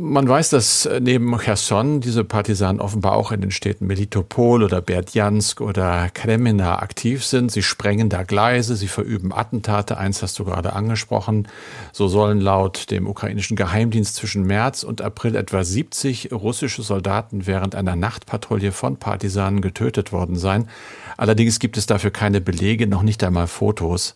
Man 0.00 0.28
weiß, 0.28 0.50
dass 0.50 0.88
neben 1.00 1.36
Cherson 1.38 2.00
diese 2.00 2.22
Partisanen 2.22 2.80
offenbar 2.80 3.14
auch 3.14 3.32
in 3.32 3.40
den 3.40 3.50
Städten 3.50 3.88
Melitopol 3.88 4.62
oder 4.62 4.80
Berdjansk 4.80 5.60
oder 5.60 6.08
Kremina 6.14 6.78
aktiv 6.78 7.24
sind. 7.24 7.50
Sie 7.50 7.64
sprengen 7.64 8.08
da 8.08 8.22
Gleise, 8.22 8.76
sie 8.76 8.86
verüben 8.86 9.32
Attentate. 9.32 9.98
Eins 9.98 10.22
hast 10.22 10.38
du 10.38 10.44
gerade 10.44 10.74
angesprochen. 10.74 11.48
So 11.92 12.06
sollen 12.06 12.40
laut 12.40 12.92
dem 12.92 13.08
ukrainischen 13.08 13.56
Geheimdienst 13.56 14.14
zwischen 14.14 14.44
März 14.44 14.84
und 14.84 15.02
April 15.02 15.34
etwa 15.34 15.64
70 15.64 16.30
russische 16.30 16.82
Soldaten 16.82 17.48
während 17.48 17.74
einer 17.74 17.96
Nachtpatrouille 17.96 18.70
von 18.70 18.98
Partisanen 18.98 19.60
getötet 19.62 20.12
worden 20.12 20.36
sein. 20.36 20.68
Allerdings 21.16 21.58
gibt 21.58 21.76
es 21.76 21.86
dafür 21.86 22.12
keine 22.12 22.40
Belege, 22.40 22.86
noch 22.86 23.02
nicht 23.02 23.24
einmal 23.24 23.48
Fotos. 23.48 24.14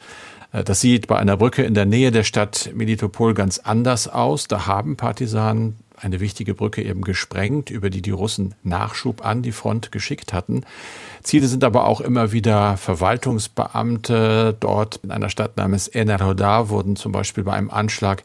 Äh, 0.52 0.64
das 0.64 0.80
sieht 0.80 1.06
bei 1.06 1.18
einer 1.18 1.36
Brücke 1.36 1.62
in 1.62 1.74
der 1.74 1.86
Nähe 1.86 2.10
der 2.10 2.24
Stadt 2.24 2.70
Melitopol 2.74 3.34
ganz 3.34 3.58
anders 3.58 4.08
aus. 4.08 4.48
Da 4.48 4.66
haben 4.66 4.96
Partisanen 4.96 5.76
eine 5.96 6.20
wichtige 6.20 6.54
Brücke 6.54 6.82
eben 6.82 7.02
gesprengt, 7.02 7.70
über 7.70 7.88
die 7.88 8.02
die 8.02 8.10
Russen 8.10 8.54
Nachschub 8.64 9.24
an 9.24 9.42
die 9.42 9.52
Front 9.52 9.92
geschickt 9.92 10.32
hatten. 10.32 10.64
Ziele 11.22 11.46
sind 11.46 11.62
aber 11.62 11.86
auch 11.86 12.00
immer 12.00 12.32
wieder 12.32 12.76
Verwaltungsbeamte. 12.76 14.56
Dort 14.58 15.00
in 15.04 15.12
einer 15.12 15.30
Stadt 15.30 15.56
namens 15.56 15.88
Enerhodar 15.92 16.68
wurden 16.70 16.96
zum 16.96 17.12
Beispiel 17.12 17.44
bei 17.44 17.52
einem 17.52 17.70
Anschlag 17.70 18.24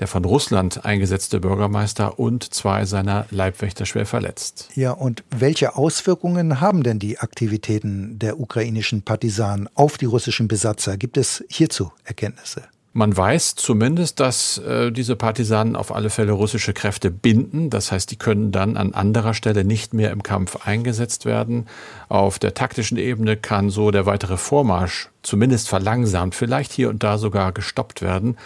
der 0.00 0.06
von 0.06 0.24
Russland 0.24 0.84
eingesetzte 0.84 1.40
Bürgermeister 1.40 2.18
und 2.18 2.52
zwei 2.54 2.84
seiner 2.84 3.26
Leibwächter 3.30 3.86
schwer 3.86 4.06
verletzt. 4.06 4.68
Ja, 4.74 4.92
und 4.92 5.24
welche 5.30 5.76
Auswirkungen 5.76 6.60
haben 6.60 6.82
denn 6.82 6.98
die 6.98 7.18
Aktivitäten 7.18 8.18
der 8.18 8.40
ukrainischen 8.40 9.02
Partisanen 9.02 9.68
auf 9.74 9.98
die 9.98 10.06
russischen 10.06 10.48
Besatzer? 10.48 10.96
Gibt 10.96 11.16
es 11.16 11.44
hierzu 11.48 11.92
Erkenntnisse? 12.04 12.62
Man 12.94 13.16
weiß 13.16 13.54
zumindest, 13.54 14.18
dass 14.18 14.58
äh, 14.58 14.90
diese 14.90 15.14
Partisanen 15.14 15.76
auf 15.76 15.94
alle 15.94 16.10
Fälle 16.10 16.32
russische 16.32 16.72
Kräfte 16.72 17.10
binden. 17.10 17.70
Das 17.70 17.92
heißt, 17.92 18.10
die 18.10 18.16
können 18.16 18.50
dann 18.50 18.76
an 18.76 18.94
anderer 18.94 19.34
Stelle 19.34 19.62
nicht 19.62 19.94
mehr 19.94 20.10
im 20.10 20.22
Kampf 20.22 20.66
eingesetzt 20.66 21.24
werden. 21.24 21.66
Auf 22.08 22.38
der 22.38 22.54
taktischen 22.54 22.96
Ebene 22.96 23.36
kann 23.36 23.70
so 23.70 23.90
der 23.90 24.06
weitere 24.06 24.36
Vormarsch 24.36 25.10
zumindest 25.22 25.68
verlangsamt, 25.68 26.34
vielleicht 26.34 26.72
hier 26.72 26.88
und 26.88 27.02
da 27.02 27.18
sogar 27.18 27.52
gestoppt 27.52 28.02
werden. 28.02 28.36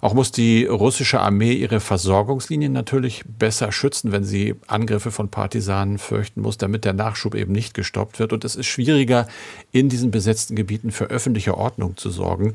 Auch 0.00 0.14
muss 0.14 0.32
die 0.32 0.64
russische 0.64 1.20
Armee 1.20 1.52
ihre 1.52 1.80
Versorgungslinien 1.80 2.72
natürlich 2.72 3.22
besser 3.26 3.70
schützen, 3.70 4.12
wenn 4.12 4.24
sie 4.24 4.54
Angriffe 4.66 5.10
von 5.10 5.28
Partisanen 5.28 5.98
fürchten 5.98 6.40
muss, 6.40 6.56
damit 6.56 6.86
der 6.86 6.94
Nachschub 6.94 7.34
eben 7.34 7.52
nicht 7.52 7.74
gestoppt 7.74 8.18
wird. 8.18 8.32
Und 8.32 8.44
es 8.44 8.56
ist 8.56 8.66
schwieriger, 8.66 9.28
in 9.72 9.90
diesen 9.90 10.10
besetzten 10.10 10.56
Gebieten 10.56 10.90
für 10.90 11.06
öffentliche 11.06 11.58
Ordnung 11.58 11.98
zu 11.98 12.08
sorgen. 12.10 12.54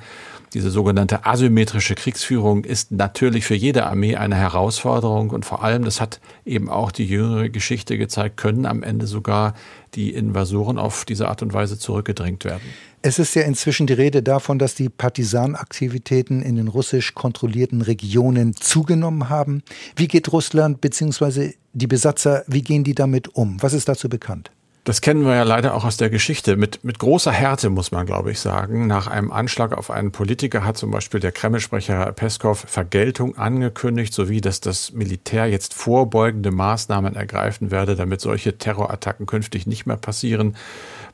Diese 0.53 0.71
sogenannte 0.71 1.25
asymmetrische 1.25 1.95
Kriegsführung 1.95 2.63
ist 2.63 2.91
natürlich 2.91 3.45
für 3.45 3.55
jede 3.55 3.85
Armee 3.85 4.15
eine 4.15 4.35
Herausforderung 4.35 5.29
und 5.29 5.45
vor 5.45 5.63
allem, 5.63 5.83
das 5.83 6.01
hat 6.01 6.19
eben 6.45 6.69
auch 6.69 6.91
die 6.91 7.05
jüngere 7.05 7.49
Geschichte 7.49 7.97
gezeigt, 7.97 8.37
können 8.37 8.65
am 8.65 8.81
Ende 8.81 9.05
sogar 9.05 9.53
die 9.93 10.13
Invasoren 10.13 10.77
auf 10.77 11.05
diese 11.05 11.27
Art 11.27 11.41
und 11.41 11.53
Weise 11.53 11.77
zurückgedrängt 11.77 12.43
werden. 12.43 12.63
Es 13.07 13.19
ist 13.19 13.35
ja 13.35 13.43
inzwischen 13.43 13.85
die 13.85 13.93
Rede 13.93 14.23
davon, 14.23 14.57
dass 14.57 14.73
die 14.73 14.89
Partisanaktivitäten 14.89 16.41
in 16.41 16.55
den 16.55 16.67
russisch 16.67 17.13
kontrollierten 17.13 17.83
Regionen 17.83 18.55
zugenommen 18.55 19.29
haben. 19.29 19.61
Wie 19.95 20.07
geht 20.07 20.33
Russland 20.33 20.81
bzw. 20.81 21.53
die 21.73 21.85
Besatzer, 21.85 22.43
wie 22.47 22.63
gehen 22.63 22.83
die 22.83 22.95
damit 22.95 23.27
um? 23.35 23.61
Was 23.61 23.73
ist 23.73 23.87
dazu 23.87 24.09
bekannt? 24.09 24.49
Das 24.85 25.01
kennen 25.01 25.25
wir 25.25 25.33
ja 25.33 25.41
leider 25.41 25.73
auch 25.73 25.83
aus 25.83 25.97
der 25.97 26.11
Geschichte. 26.11 26.57
Mit, 26.57 26.83
mit 26.83 26.99
großer 26.99 27.31
Härte 27.31 27.71
muss 27.71 27.91
man, 27.91 28.05
glaube 28.05 28.29
ich, 28.29 28.39
sagen. 28.39 28.85
Nach 28.85 29.07
einem 29.07 29.31
Anschlag 29.31 29.75
auf 29.75 29.89
einen 29.89 30.11
Politiker 30.11 30.63
hat 30.63 30.77
zum 30.77 30.91
Beispiel 30.91 31.19
der 31.19 31.31
Kreml-Sprecher 31.31 32.11
Peskov 32.11 32.65
Vergeltung 32.67 33.35
angekündigt, 33.35 34.13
sowie 34.13 34.41
dass 34.41 34.61
das 34.61 34.91
Militär 34.93 35.47
jetzt 35.47 35.73
vorbeugende 35.73 36.51
Maßnahmen 36.51 37.15
ergreifen 37.15 37.71
werde, 37.71 37.95
damit 37.95 38.21
solche 38.21 38.59
Terrorattacken 38.59 39.25
künftig 39.25 39.65
nicht 39.65 39.87
mehr 39.87 39.97
passieren. 39.97 40.55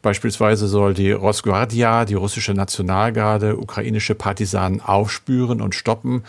Beispielsweise 0.02 0.68
soll 0.68 0.94
die 0.94 1.14
Rosguardia, 1.14 2.04
die 2.04 2.16
russische 2.16 2.54
Nationalgarde, 2.54 3.56
ukrainische 3.56 4.16
Partisanen 4.16 4.82
aufspüren 4.82 5.62
und 5.62 5.76
stoppen. 5.76 6.24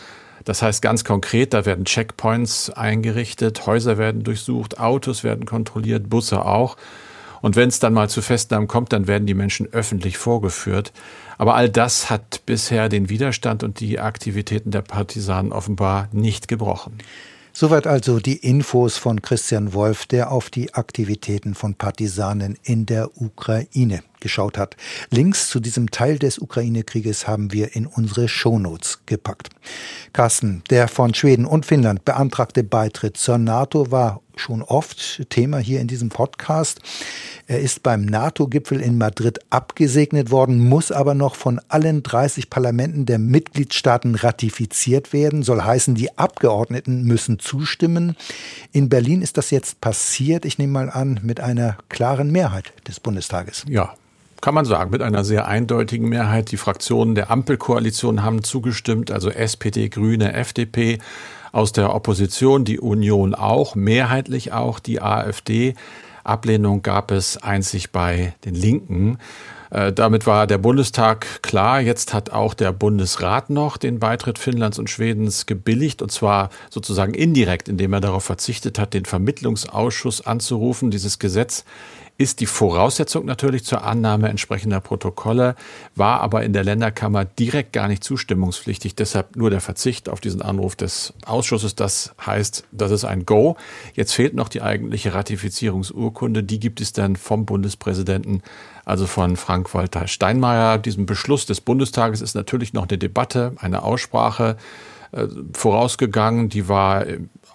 Das 0.45 0.63
heißt 0.63 0.81
ganz 0.81 1.03
konkret, 1.03 1.55
da 1.55 1.67
werden 1.67 1.87
Checkpoints 1.87 2.71
eingerichtet, 2.71 3.67
Häuser 3.67 3.99
werden 3.99 4.23
durchsucht, 4.23 4.79
Autos 4.79 5.25
werden 5.25 5.45
kontrolliert, 5.45 6.09
Busse 6.09 6.45
auch. 6.45 6.77
Und 7.43 7.57
wenn 7.57 7.69
es 7.69 7.81
dann 7.81 7.93
mal 7.93 8.09
zu 8.09 8.23
Festnahmen 8.23 8.69
kommt, 8.69 8.93
dann 8.93 9.07
werden 9.07 9.27
die 9.27 9.35
Menschen 9.35 9.71
öffentlich 9.73 10.17
vorgeführt. 10.17 10.93
Aber 11.37 11.55
all 11.55 11.69
das 11.69 12.09
hat 12.09 12.47
bisher 12.47 12.89
den 12.89 13.11
Widerstand 13.11 13.63
und 13.63 13.81
die 13.81 14.01
Aktivitäten 14.01 14.71
der 14.71 14.83
Partisanen 14.83 15.53
offenbar 15.53 16.09
nicht 16.13 16.49
gebrochen. 16.49 16.99
Soweit 17.55 17.87
also 17.87 18.19
die 18.19 18.37
Infos 18.37 18.97
von 18.97 19.21
Christian 19.21 19.75
Wolf, 19.75 20.07
der 20.07 20.33
auf 20.33 20.49
die 20.49 20.73
Aktivitäten 20.73 21.55
von 21.55 21.75
Partisanen 21.75 22.57
in 22.63 22.87
der 22.87 23.21
Ukraine 23.21 24.03
geschaut 24.21 24.57
hat. 24.57 24.77
Links 25.11 25.51
zu 25.51 25.61
diesem 25.61 25.91
Teil 25.91 26.19
des 26.19 26.39
Ukraine-Krieges 26.39 27.29
haben 27.29 27.53
wir 27.53 27.77
in 27.77 27.87
unsere 27.87 28.27
Shownotes 28.27 29.01
gepackt. 29.05 29.51
Carsten, 30.15 30.63
der 30.71 30.89
von 30.89 31.13
Schweden 31.13 31.45
und 31.45 31.67
Finnland 31.67 32.07
beantragte 32.07 32.65
Beitritt 32.65 33.19
zur 33.19 33.37
NATO 33.37 33.91
war 33.91 34.23
schon 34.35 34.63
oft 34.63 35.29
Thema 35.29 35.59
hier 35.59 35.81
in 35.81 35.89
diesem 35.89 36.09
Podcast. 36.09 36.81
Er 37.47 37.61
ist 37.61 37.83
beim 37.83 38.05
NATO-Gipfel 38.05 38.81
in 38.81 38.99
Madrid 38.99 39.41
abgesegnet 39.51 40.31
worden, 40.31 40.59
muss 40.59 40.93
aber 40.93 41.15
noch 41.15 41.35
von 41.35 41.61
allen 41.69 42.03
30 42.03 42.51
Parlamenten 42.51 43.07
der 43.07 43.19
Mitgliedstaaten 43.19 44.15
ratifiziert 44.15 45.13
werden. 45.13 45.43
Soll 45.43 45.63
heißen, 45.63 45.95
die 45.95 46.17
Abgeordneten 46.17 47.05
müssen 47.05 47.39
zustimmen. 47.39 48.17
In 48.73 48.89
Berlin 48.89 49.23
ist 49.23 49.37
das 49.37 49.51
jetzt 49.51 49.81
passiert, 49.81 50.45
ich 50.45 50.59
nehme 50.59 50.73
mal 50.73 50.91
an, 50.91 51.21
mit 51.23 51.41
einer 51.41 51.77
klaren 51.89 52.31
Mehrheit 52.31 52.73
des 52.87 53.01
Bundestages. 53.01 53.65
Ja, 53.69 53.95
kann 54.43 54.55
man 54.55 54.65
sagen, 54.65 54.91
mit 54.91 55.03
einer 55.03 55.23
sehr 55.23 55.47
eindeutigen 55.47 56.09
Mehrheit. 56.09 56.51
Die 56.51 56.57
Fraktionen 56.57 57.15
der 57.15 57.31
Ampelkoalition 57.31 58.25
haben 58.25 58.43
zugestimmt, 58.43 59.11
also 59.11 59.31
SPD, 59.31 59.89
Grüne, 59.89 60.33
FDP. 60.33 60.99
Aus 61.53 61.73
der 61.73 61.95
Opposition 61.95 62.65
die 62.65 62.81
Union 62.81 63.35
auch, 63.35 63.75
mehrheitlich 63.75 64.53
auch 64.53 64.81
die 64.81 65.01
AfD. 65.01 65.75
Ablehnung 66.25 66.83
gab 66.83 67.11
es 67.11 67.37
einzig 67.37 67.91
bei 67.91 68.35
den 68.45 68.55
Linken. 68.55 69.19
Äh, 69.71 69.93
damit 69.93 70.26
war 70.26 70.47
der 70.47 70.59
Bundestag 70.59 71.43
klar. 71.43 71.81
Jetzt 71.81 72.12
hat 72.12 72.31
auch 72.31 72.55
der 72.55 72.73
Bundesrat 72.73 73.49
noch 73.49 73.76
den 73.76 73.99
Beitritt 73.99 74.38
Finnlands 74.38 74.79
und 74.79 74.91
Schwedens 74.91 75.47
gebilligt 75.47 76.02
und 76.02 76.12
zwar 76.12 76.50
sozusagen 76.71 77.14
indirekt, 77.14 77.69
indem 77.69 77.93
er 77.95 78.00
darauf 78.00 78.25
verzichtet 78.25 78.79
hat, 78.79 78.93
den 78.93 79.07
Vermittlungsausschuss 79.07 80.26
anzurufen. 80.26 80.91
Dieses 80.91 81.19
Gesetz 81.19 81.64
ist 82.23 82.38
die 82.38 82.47
Voraussetzung 82.47 83.25
natürlich 83.25 83.64
zur 83.64 83.83
Annahme 83.83 84.29
entsprechender 84.29 84.81
Protokolle, 84.81 85.57
war 85.97 86.21
aber 86.21 86.45
in 86.45 86.52
der 86.52 86.62
Länderkammer 86.62 87.25
direkt 87.25 87.73
gar 87.73 87.88
nicht 87.88 88.05
zustimmungspflichtig. 88.05 88.95
Deshalb 88.95 89.35
nur 89.35 89.50
der 89.50 89.61
Verzicht 89.61 90.09
auf 90.09 90.21
diesen 90.21 90.41
Anruf 90.41 90.76
des 90.76 91.14
Ausschusses. 91.26 91.75
Das 91.75 92.14
heißt, 92.25 92.64
das 92.71 92.93
ist 92.93 93.05
ein 93.05 93.26
Go. 93.26 93.57
Jetzt 93.95 94.12
fehlt 94.12 94.35
noch 94.35 94.49
die 94.49 94.62
eigentliche 94.62 95.14
Ratifizierungsurkunde. 95.14 96.45
Die 96.45 96.61
gibt 96.61 96.81
es 96.81 96.93
dann 96.93 97.17
vom 97.17 97.45
Bundespräsidenten, 97.45 98.43
also 98.85 99.09
von 99.09 99.37
Frank-Walter 99.37 100.07
Steinmeier. 100.07 100.79
Diesem 100.79 101.07
Beschluss 101.07 101.45
des 101.47 101.61
Bundestages 101.61 102.21
ist 102.21 102.35
natürlich 102.35 102.73
noch 102.73 102.88
eine 102.88 102.99
Debatte, 102.99 103.57
eine 103.59 103.83
Aussprache 103.83 104.57
äh, 105.11 105.26
vorausgegangen. 105.55 106.50
Die 106.50 106.69
war 106.69 107.05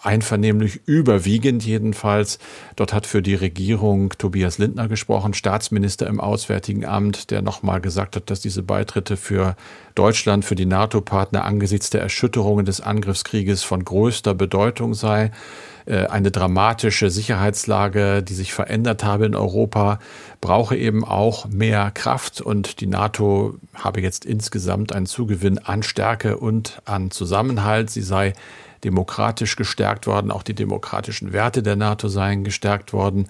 einvernehmlich, 0.04 0.82
überwiegend 0.86 1.66
jedenfalls. 1.66 2.40
Dort 2.76 2.94
hat 2.94 3.06
für 3.06 3.22
die 3.22 3.36
Regierung 3.36 4.14
Tobias 4.18 4.58
Lindner 4.58 4.88
gesprochen, 4.88 5.34
Staatsminister 5.34 6.08
im 6.08 6.20
Auswärtigen 6.20 6.86
Amt, 6.86 7.32
der 7.32 7.42
nochmal 7.42 7.82
gesagt 7.82 8.16
hat, 8.16 8.30
dass 8.30 8.40
diese 8.40 8.64
Beitritte 8.64 9.18
für 9.18 9.56
Deutschland, 9.98 10.46
für 10.46 10.56
die 10.56 10.66
NATO-Partner 10.66 11.44
angesichts 11.44 11.90
der 11.90 12.02
Erschütterungen 12.02 12.66
des 12.66 12.82
Angriffskrieges 12.82 13.64
von 13.64 13.84
größter 13.84 14.34
Bedeutung 14.34 14.94
sei. 14.94 15.32
Äh, 15.88 16.08
eine 16.08 16.32
dramatische 16.32 17.10
Sicherheitslage, 17.10 18.22
die 18.22 18.34
sich 18.34 18.54
verändert 18.54 19.04
habe 19.04 19.26
in 19.26 19.36
Europa, 19.36 20.00
brauche 20.42 20.76
eben 20.76 21.06
auch 21.06 21.48
mehr 21.48 21.92
Kraft 21.92 22.42
und 22.42 22.82
die 22.82 22.88
NATO 22.88 23.56
habe 23.74 24.02
jetzt 24.02 24.26
insgesamt 24.26 24.94
einen 24.94 25.06
Zugewinn 25.06 25.58
an 25.60 25.84
Stärke 25.84 26.38
und 26.38 26.82
an 26.86 27.10
Zusammenhalt. 27.10 27.90
Sie 27.90 28.02
sei 28.02 28.34
demokratisch 28.84 29.56
gestärkt 29.56 30.08
worden, 30.08 30.32
auch 30.32 30.44
die 30.44 30.54
demokratischen 30.54 31.34
Werte 31.34 31.64
der 31.64 31.76
NATO 31.76 32.08
seien 32.08 32.44
gestärkt 32.44 32.94
worden. 32.94 33.28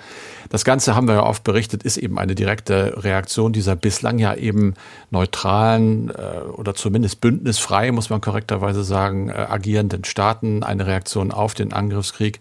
Das 0.50 0.66
Ganze 0.66 0.96
haben 0.96 1.08
wir 1.08 1.16
ja 1.16 1.24
oft 1.24 1.44
berichtet, 1.44 1.84
ist 1.84 1.98
eben 1.98 2.20
eine 2.20 2.36
direkte 2.36 3.04
Reaktion 3.04 3.54
dieser 3.54 3.76
bislang 3.76 4.20
ja 4.20 4.36
eben 4.36 4.74
neutralen 5.10 6.10
äh, 6.10 6.40
oder 6.58 6.76
zumindest 6.76 7.22
bündnisfrei, 7.22 7.92
muss 7.92 8.10
man 8.10 8.22
korrekterweise 8.22 8.84
sagen, 8.84 9.30
äh, 9.30 9.34
agierenden 9.34 10.04
Staaten, 10.04 10.64
eine 10.64 10.88
Reaktion 10.88 11.32
auf 11.32 11.54
den 11.54 11.74
Angriffskrieg. 11.74 12.40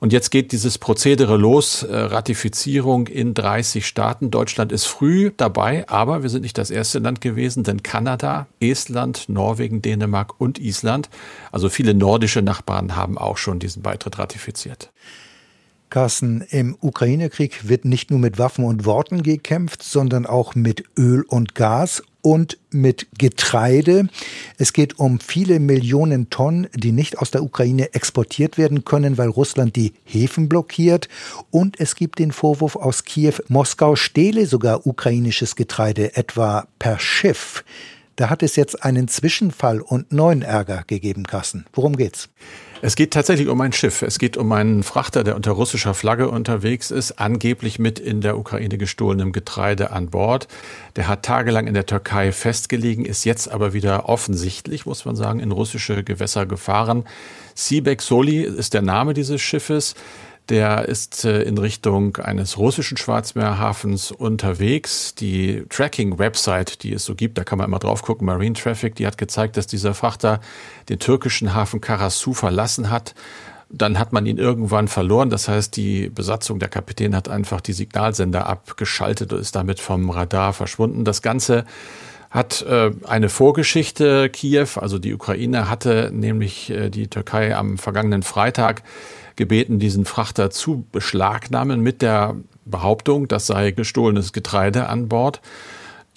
Und 0.00 0.12
jetzt 0.12 0.30
geht 0.30 0.52
dieses 0.52 0.76
Prozedere 0.76 1.38
los, 1.38 1.82
äh, 1.82 1.96
Ratifizierung 1.96 3.06
in 3.06 3.32
30 3.32 3.86
Staaten. 3.86 4.30
Deutschland 4.30 4.70
ist 4.70 4.84
früh 4.84 5.30
dabei, 5.34 5.88
aber 5.88 6.22
wir 6.22 6.28
sind 6.28 6.42
nicht 6.42 6.58
das 6.58 6.70
erste 6.70 6.98
Land 6.98 7.22
gewesen, 7.22 7.64
denn 7.64 7.82
Kanada, 7.82 8.46
Estland, 8.60 9.28
Norwegen, 9.28 9.80
Dänemark 9.80 10.38
und 10.38 10.58
Island, 10.58 11.08
also 11.52 11.70
viele 11.70 11.94
nordische 11.94 12.42
Nachbarn 12.42 12.96
haben 12.96 13.16
auch 13.16 13.38
schon 13.38 13.60
diesen 13.60 13.82
Beitritt 13.82 14.18
ratifiziert. 14.18 14.90
Carsten, 15.94 16.40
im 16.50 16.76
Ukraine-Krieg 16.80 17.68
wird 17.68 17.84
nicht 17.84 18.10
nur 18.10 18.18
mit 18.18 18.36
Waffen 18.36 18.64
und 18.64 18.84
Worten 18.84 19.22
gekämpft, 19.22 19.84
sondern 19.84 20.26
auch 20.26 20.56
mit 20.56 20.82
Öl 20.98 21.22
und 21.22 21.54
Gas 21.54 22.02
und 22.20 22.58
mit 22.72 23.06
Getreide. 23.16 24.08
Es 24.58 24.72
geht 24.72 24.98
um 24.98 25.20
viele 25.20 25.60
Millionen 25.60 26.30
Tonnen, 26.30 26.66
die 26.74 26.90
nicht 26.90 27.18
aus 27.18 27.30
der 27.30 27.44
Ukraine 27.44 27.94
exportiert 27.94 28.58
werden 28.58 28.84
können, 28.84 29.18
weil 29.18 29.28
Russland 29.28 29.76
die 29.76 29.94
Häfen 30.02 30.48
blockiert. 30.48 31.08
Und 31.52 31.78
es 31.78 31.94
gibt 31.94 32.18
den 32.18 32.32
Vorwurf 32.32 32.74
aus 32.74 33.04
Kiew, 33.04 33.34
Moskau 33.46 33.94
stehle 33.94 34.46
sogar 34.46 34.88
ukrainisches 34.88 35.54
Getreide, 35.54 36.16
etwa 36.16 36.66
per 36.80 36.98
Schiff. 36.98 37.62
Da 38.16 38.30
hat 38.30 38.42
es 38.42 38.56
jetzt 38.56 38.82
einen 38.82 39.06
Zwischenfall 39.06 39.80
und 39.80 40.10
neuen 40.10 40.42
Ärger 40.42 40.82
gegeben, 40.88 41.22
Carsten. 41.22 41.66
Worum 41.72 41.96
geht's? 41.96 42.30
Es 42.86 42.96
geht 42.96 43.14
tatsächlich 43.14 43.48
um 43.48 43.62
ein 43.62 43.72
Schiff. 43.72 44.02
Es 44.02 44.18
geht 44.18 44.36
um 44.36 44.52
einen 44.52 44.82
Frachter, 44.82 45.24
der 45.24 45.36
unter 45.36 45.52
russischer 45.52 45.94
Flagge 45.94 46.28
unterwegs 46.28 46.90
ist, 46.90 47.12
angeblich 47.12 47.78
mit 47.78 47.98
in 47.98 48.20
der 48.20 48.36
Ukraine 48.36 48.76
gestohlenem 48.76 49.32
Getreide 49.32 49.90
an 49.90 50.10
Bord. 50.10 50.48
Der 50.94 51.08
hat 51.08 51.22
tagelang 51.22 51.66
in 51.66 51.72
der 51.72 51.86
Türkei 51.86 52.30
festgelegen, 52.30 53.06
ist 53.06 53.24
jetzt 53.24 53.50
aber 53.50 53.72
wieder 53.72 54.10
offensichtlich, 54.10 54.84
muss 54.84 55.06
man 55.06 55.16
sagen, 55.16 55.40
in 55.40 55.50
russische 55.50 56.04
Gewässer 56.04 56.44
gefahren. 56.44 57.04
Sibek 57.54 58.02
Soli 58.02 58.42
ist 58.42 58.74
der 58.74 58.82
Name 58.82 59.14
dieses 59.14 59.40
Schiffes. 59.40 59.94
Der 60.50 60.86
ist 60.88 61.24
äh, 61.24 61.42
in 61.42 61.56
Richtung 61.56 62.16
eines 62.18 62.58
russischen 62.58 62.98
Schwarzmeerhafens 62.98 64.10
unterwegs. 64.10 65.14
Die 65.14 65.64
Tracking-Website, 65.70 66.82
die 66.82 66.92
es 66.92 67.04
so 67.04 67.14
gibt, 67.14 67.38
da 67.38 67.44
kann 67.44 67.58
man 67.58 67.66
immer 67.66 67.78
drauf 67.78 68.02
gucken, 68.02 68.26
Marine 68.26 68.54
Traffic, 68.54 68.94
die 68.94 69.06
hat 69.06 69.16
gezeigt, 69.16 69.56
dass 69.56 69.66
dieser 69.66 69.94
Frachter 69.94 70.40
den 70.90 70.98
türkischen 70.98 71.54
Hafen 71.54 71.80
Karasu 71.80 72.34
verlassen 72.34 72.90
hat. 72.90 73.14
Dann 73.70 73.98
hat 73.98 74.12
man 74.12 74.26
ihn 74.26 74.36
irgendwann 74.36 74.86
verloren. 74.86 75.30
Das 75.30 75.48
heißt, 75.48 75.74
die 75.76 76.10
Besatzung, 76.10 76.58
der 76.58 76.68
Kapitän 76.68 77.16
hat 77.16 77.30
einfach 77.30 77.62
die 77.62 77.72
Signalsender 77.72 78.46
abgeschaltet 78.46 79.32
und 79.32 79.40
ist 79.40 79.56
damit 79.56 79.80
vom 79.80 80.10
Radar 80.10 80.52
verschwunden. 80.52 81.06
Das 81.06 81.22
Ganze 81.22 81.64
hat 82.28 82.62
äh, 82.62 82.90
eine 83.06 83.30
Vorgeschichte. 83.30 84.28
Kiew, 84.28 84.68
also 84.76 84.98
die 84.98 85.14
Ukraine, 85.14 85.70
hatte 85.70 86.10
nämlich 86.12 86.68
äh, 86.68 86.90
die 86.90 87.08
Türkei 87.08 87.56
am 87.56 87.78
vergangenen 87.78 88.22
Freitag 88.22 88.82
gebeten, 89.36 89.78
diesen 89.78 90.04
Frachter 90.04 90.50
zu 90.50 90.84
beschlagnahmen 90.92 91.80
mit 91.80 92.02
der 92.02 92.36
Behauptung, 92.64 93.28
das 93.28 93.46
sei 93.46 93.70
gestohlenes 93.72 94.32
Getreide 94.32 94.88
an 94.88 95.08
Bord. 95.08 95.40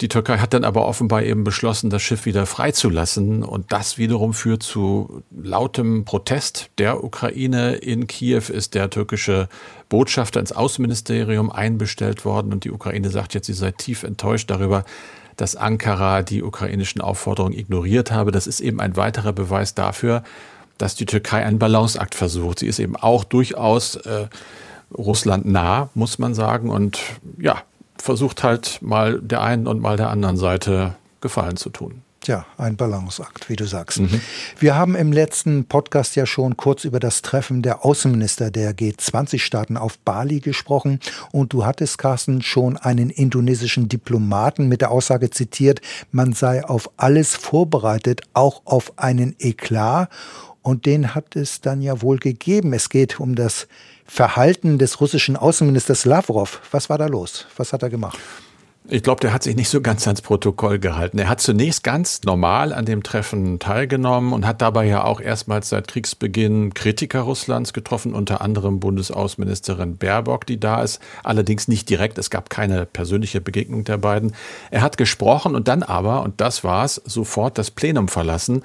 Die 0.00 0.08
Türkei 0.08 0.38
hat 0.38 0.54
dann 0.54 0.62
aber 0.62 0.86
offenbar 0.86 1.24
eben 1.24 1.42
beschlossen, 1.42 1.90
das 1.90 2.02
Schiff 2.02 2.24
wieder 2.24 2.46
freizulassen. 2.46 3.42
Und 3.42 3.72
das 3.72 3.98
wiederum 3.98 4.32
führt 4.32 4.62
zu 4.62 5.24
lautem 5.36 6.04
Protest 6.04 6.70
der 6.78 7.02
Ukraine. 7.02 7.74
In 7.74 8.06
Kiew 8.06 8.44
ist 8.48 8.74
der 8.74 8.90
türkische 8.90 9.48
Botschafter 9.88 10.38
ins 10.38 10.52
Außenministerium 10.52 11.50
einbestellt 11.50 12.24
worden. 12.24 12.52
Und 12.52 12.62
die 12.62 12.70
Ukraine 12.70 13.10
sagt 13.10 13.34
jetzt, 13.34 13.46
sie 13.46 13.54
sei 13.54 13.72
tief 13.72 14.04
enttäuscht 14.04 14.48
darüber, 14.50 14.84
dass 15.34 15.56
Ankara 15.56 16.22
die 16.22 16.44
ukrainischen 16.44 17.00
Aufforderungen 17.00 17.58
ignoriert 17.58 18.12
habe. 18.12 18.30
Das 18.30 18.46
ist 18.46 18.60
eben 18.60 18.80
ein 18.80 18.96
weiterer 18.96 19.32
Beweis 19.32 19.74
dafür, 19.74 20.22
dass 20.78 20.94
die 20.94 21.06
Türkei 21.06 21.44
einen 21.44 21.58
Balanceakt 21.58 22.14
versucht. 22.14 22.60
Sie 22.60 22.66
ist 22.66 22.78
eben 22.78 22.96
auch 22.96 23.24
durchaus 23.24 23.96
äh, 23.96 24.28
Russland 24.96 25.46
nah, 25.46 25.90
muss 25.94 26.18
man 26.18 26.34
sagen, 26.34 26.70
und 26.70 27.00
ja, 27.38 27.62
versucht 27.96 28.42
halt 28.42 28.78
mal 28.80 29.20
der 29.20 29.42
einen 29.42 29.66
und 29.66 29.80
mal 29.80 29.96
der 29.96 30.10
anderen 30.10 30.36
Seite 30.36 30.94
Gefallen 31.20 31.56
zu 31.56 31.70
tun. 31.70 32.02
Tja, 32.20 32.44
ein 32.56 32.76
Balanceakt, 32.76 33.48
wie 33.48 33.56
du 33.56 33.64
sagst. 33.64 34.00
Mhm. 34.00 34.20
Wir 34.58 34.74
haben 34.74 34.96
im 34.96 35.12
letzten 35.12 35.64
Podcast 35.66 36.16
ja 36.16 36.26
schon 36.26 36.56
kurz 36.56 36.84
über 36.84 36.98
das 37.00 37.22
Treffen 37.22 37.62
der 37.62 37.84
Außenminister 37.84 38.50
der 38.50 38.76
G20-Staaten 38.76 39.76
auf 39.76 39.98
Bali 40.00 40.40
gesprochen. 40.40 40.98
Und 41.30 41.52
du 41.52 41.64
hattest, 41.64 41.96
Carsten, 41.98 42.42
schon 42.42 42.76
einen 42.76 43.10
indonesischen 43.10 43.88
Diplomaten 43.88 44.68
mit 44.68 44.80
der 44.80 44.90
Aussage 44.90 45.30
zitiert, 45.30 45.80
man 46.10 46.32
sei 46.32 46.64
auf 46.64 46.90
alles 46.96 47.36
vorbereitet, 47.36 48.22
auch 48.34 48.62
auf 48.64 48.98
einen 48.98 49.36
Eklat. 49.38 50.10
Und 50.68 50.84
den 50.84 51.14
hat 51.14 51.34
es 51.34 51.62
dann 51.62 51.80
ja 51.80 52.02
wohl 52.02 52.18
gegeben. 52.18 52.74
Es 52.74 52.90
geht 52.90 53.20
um 53.20 53.34
das 53.34 53.68
Verhalten 54.04 54.76
des 54.76 55.00
russischen 55.00 55.34
Außenministers 55.34 56.04
Lavrov. 56.04 56.60
Was 56.72 56.90
war 56.90 56.98
da 56.98 57.06
los? 57.06 57.46
Was 57.56 57.72
hat 57.72 57.82
er 57.82 57.88
gemacht? 57.88 58.18
Ich 58.86 59.02
glaube, 59.02 59.20
der 59.22 59.32
hat 59.32 59.42
sich 59.42 59.56
nicht 59.56 59.70
so 59.70 59.80
ganz 59.80 60.06
ans 60.06 60.20
Protokoll 60.20 60.78
gehalten. 60.78 61.18
Er 61.18 61.30
hat 61.30 61.40
zunächst 61.40 61.84
ganz 61.84 62.20
normal 62.24 62.74
an 62.74 62.84
dem 62.84 63.02
Treffen 63.02 63.58
teilgenommen 63.58 64.34
und 64.34 64.46
hat 64.46 64.60
dabei 64.60 64.84
ja 64.84 65.04
auch 65.04 65.22
erstmals 65.22 65.70
seit 65.70 65.88
Kriegsbeginn 65.88 66.74
Kritiker 66.74 67.20
Russlands 67.20 67.72
getroffen, 67.72 68.12
unter 68.12 68.42
anderem 68.42 68.78
Bundesaußenministerin 68.78 69.96
Baerbock, 69.96 70.44
die 70.44 70.60
da 70.60 70.82
ist. 70.82 71.00
Allerdings 71.24 71.66
nicht 71.66 71.88
direkt. 71.88 72.18
Es 72.18 72.28
gab 72.28 72.50
keine 72.50 72.84
persönliche 72.84 73.40
Begegnung 73.40 73.84
der 73.84 73.96
beiden. 73.96 74.34
Er 74.70 74.82
hat 74.82 74.98
gesprochen 74.98 75.54
und 75.54 75.66
dann 75.66 75.82
aber, 75.82 76.22
und 76.24 76.42
das 76.42 76.62
war's, 76.62 77.00
sofort 77.06 77.56
das 77.56 77.70
Plenum 77.70 78.08
verlassen. 78.08 78.62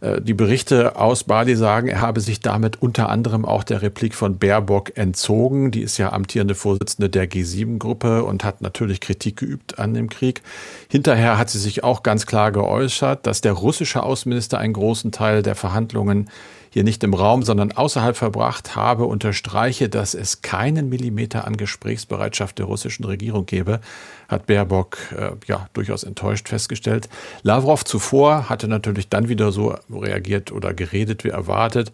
Äh, 0.00 0.20
die 0.20 0.34
Berichte 0.34 0.96
aus 0.96 1.24
Bali 1.24 1.56
sagen, 1.56 1.88
er 1.88 2.00
habe 2.00 2.20
sich 2.20 2.40
damit 2.40 2.80
unter 2.82 3.08
anderem 3.08 3.44
auch 3.44 3.64
der 3.64 3.82
Replik 3.82 4.14
von 4.14 4.38
Baerbock 4.38 4.96
entzogen. 4.96 5.70
Die 5.70 5.82
ist 5.82 5.98
ja 5.98 6.12
amtierende 6.12 6.54
Vorsitzende 6.54 7.08
der 7.08 7.28
G7-Gruppe 7.28 8.24
und 8.24 8.44
hat 8.44 8.60
natürlich 8.60 9.00
Kritik 9.00 9.36
geübt 9.38 9.78
an 9.78 9.94
dem 9.94 10.08
Krieg. 10.08 10.42
Hinterher 10.88 11.38
hat 11.38 11.50
sie 11.50 11.58
sich 11.58 11.84
auch 11.84 12.02
ganz 12.02 12.26
klar 12.26 12.52
geäußert, 12.52 13.26
dass 13.26 13.40
der 13.40 13.52
russische 13.52 14.02
Außenminister 14.02 14.58
einen 14.58 14.72
großen 14.72 15.12
Teil 15.12 15.42
der 15.42 15.54
Verhandlungen 15.54 16.30
hier 16.78 16.84
nicht 16.84 17.02
im 17.02 17.12
Raum, 17.12 17.42
sondern 17.42 17.72
außerhalb 17.72 18.16
verbracht 18.16 18.76
habe, 18.76 19.06
unterstreiche, 19.06 19.88
dass 19.88 20.14
es 20.14 20.42
keinen 20.42 20.88
Millimeter 20.88 21.44
an 21.44 21.56
Gesprächsbereitschaft 21.56 22.56
der 22.56 22.66
russischen 22.66 23.04
Regierung 23.04 23.46
gebe, 23.46 23.80
hat 24.28 24.46
Baerbock 24.46 24.98
äh, 25.16 25.30
ja 25.46 25.68
durchaus 25.72 26.04
enttäuscht 26.04 26.48
festgestellt. 26.48 27.08
Lavrov 27.42 27.84
zuvor 27.84 28.48
hatte 28.48 28.68
natürlich 28.68 29.08
dann 29.08 29.28
wieder 29.28 29.50
so 29.50 29.74
reagiert 29.90 30.52
oder 30.52 30.72
geredet 30.72 31.24
wie 31.24 31.30
erwartet. 31.30 31.90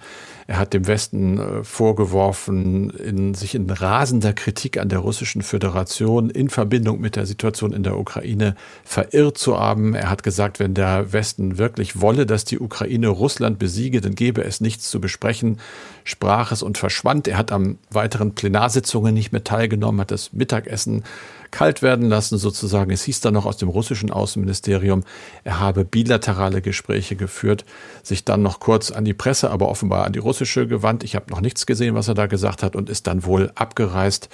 Er 0.46 0.58
hat 0.58 0.74
dem 0.74 0.86
Westen 0.86 1.38
äh, 1.38 1.64
vorgeworfen, 1.64 2.90
in, 2.90 3.34
sich 3.34 3.54
in 3.54 3.70
rasender 3.70 4.34
Kritik 4.34 4.78
an 4.78 4.90
der 4.90 4.98
russischen 4.98 5.42
Föderation 5.42 6.28
in 6.28 6.50
Verbindung 6.50 7.00
mit 7.00 7.16
der 7.16 7.24
Situation 7.24 7.72
in 7.72 7.84
der 7.84 7.96
Ukraine 7.96 8.54
verirrt 8.84 9.38
zu 9.38 9.58
haben. 9.58 9.94
Er 9.94 10.10
hat 10.10 10.22
gesagt, 10.22 10.58
wenn 10.58 10.74
der 10.74 11.12
Westen 11.12 11.56
wirklich 11.56 12.00
wolle, 12.00 12.26
dass 12.26 12.44
die 12.44 12.58
Ukraine 12.58 13.08
Russland 13.08 13.58
besiege, 13.58 14.00
dann 14.02 14.14
gebe 14.14 14.44
es 14.44 14.60
nichts 14.74 14.90
zu 14.90 15.00
besprechen, 15.00 15.58
sprach 16.02 16.52
es 16.52 16.62
und 16.62 16.78
verschwand. 16.78 17.28
Er 17.28 17.38
hat 17.38 17.52
am 17.52 17.78
weiteren 17.90 18.34
Plenarsitzungen 18.34 19.14
nicht 19.14 19.32
mehr 19.32 19.44
teilgenommen, 19.44 20.00
hat 20.00 20.10
das 20.10 20.32
Mittagessen 20.32 21.04
kalt 21.50 21.82
werden 21.82 22.08
lassen, 22.08 22.36
sozusagen. 22.36 22.90
Es 22.90 23.04
hieß 23.04 23.20
dann 23.20 23.34
noch 23.34 23.46
aus 23.46 23.56
dem 23.56 23.68
russischen 23.68 24.10
Außenministerium, 24.10 25.04
er 25.44 25.60
habe 25.60 25.84
bilaterale 25.84 26.60
Gespräche 26.60 27.14
geführt, 27.14 27.64
sich 28.02 28.24
dann 28.24 28.42
noch 28.42 28.58
kurz 28.58 28.90
an 28.90 29.04
die 29.04 29.14
Presse, 29.14 29.50
aber 29.50 29.68
offenbar 29.68 30.04
an 30.04 30.12
die 30.12 30.18
russische 30.18 30.66
gewandt. 30.66 31.04
Ich 31.04 31.14
habe 31.14 31.30
noch 31.30 31.40
nichts 31.40 31.66
gesehen, 31.66 31.94
was 31.94 32.08
er 32.08 32.14
da 32.14 32.26
gesagt 32.26 32.64
hat 32.64 32.74
und 32.74 32.90
ist 32.90 33.06
dann 33.06 33.24
wohl 33.24 33.52
abgereist 33.54 34.28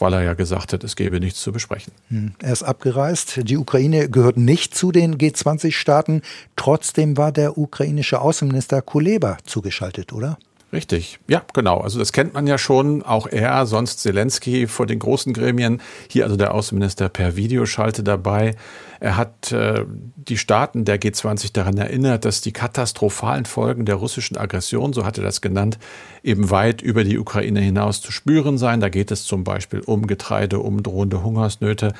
weil 0.00 0.14
er 0.14 0.22
ja 0.22 0.34
gesagt 0.34 0.72
hat, 0.72 0.84
es 0.84 0.96
gäbe 0.96 1.20
nichts 1.20 1.40
zu 1.40 1.52
besprechen. 1.52 1.92
Hm, 2.08 2.32
er 2.40 2.52
ist 2.52 2.62
abgereist. 2.62 3.40
Die 3.48 3.56
Ukraine 3.56 4.08
gehört 4.08 4.36
nicht 4.36 4.74
zu 4.74 4.92
den 4.92 5.16
G20-Staaten. 5.16 6.22
Trotzdem 6.56 7.16
war 7.16 7.32
der 7.32 7.58
ukrainische 7.58 8.20
Außenminister 8.20 8.82
Kuleba 8.82 9.38
zugeschaltet, 9.44 10.12
oder? 10.12 10.38
Richtig, 10.72 11.18
ja, 11.26 11.42
genau. 11.52 11.78
Also 11.78 11.98
das 11.98 12.12
kennt 12.12 12.34
man 12.34 12.46
ja 12.46 12.56
schon. 12.56 13.02
Auch 13.02 13.26
er, 13.26 13.66
sonst 13.66 13.98
Zelensky 13.98 14.68
vor 14.68 14.86
den 14.86 15.00
großen 15.00 15.32
Gremien. 15.32 15.82
Hier 16.08 16.24
also 16.24 16.36
der 16.36 16.54
Außenminister 16.54 17.08
per 17.08 17.34
Videoschalte 17.34 18.04
dabei. 18.04 18.54
Er 19.00 19.16
hat 19.16 19.50
äh, 19.50 19.84
die 20.14 20.38
Staaten 20.38 20.84
der 20.84 21.00
G20 21.00 21.52
daran 21.52 21.76
erinnert, 21.76 22.24
dass 22.24 22.40
die 22.40 22.52
katastrophalen 22.52 23.46
Folgen 23.46 23.84
der 23.84 23.96
russischen 23.96 24.36
Aggression, 24.36 24.92
so 24.92 25.04
hat 25.04 25.18
er 25.18 25.24
das 25.24 25.40
genannt, 25.40 25.78
eben 26.22 26.50
weit 26.50 26.82
über 26.82 27.02
die 27.02 27.18
Ukraine 27.18 27.60
hinaus 27.60 28.00
zu 28.00 28.12
spüren 28.12 28.56
seien. 28.56 28.80
Da 28.80 28.90
geht 28.90 29.10
es 29.10 29.24
zum 29.24 29.42
Beispiel 29.42 29.80
um 29.80 30.06
Getreide, 30.06 30.60
um 30.60 30.84
drohende 30.84 31.24
Hungersnöte. 31.24 31.94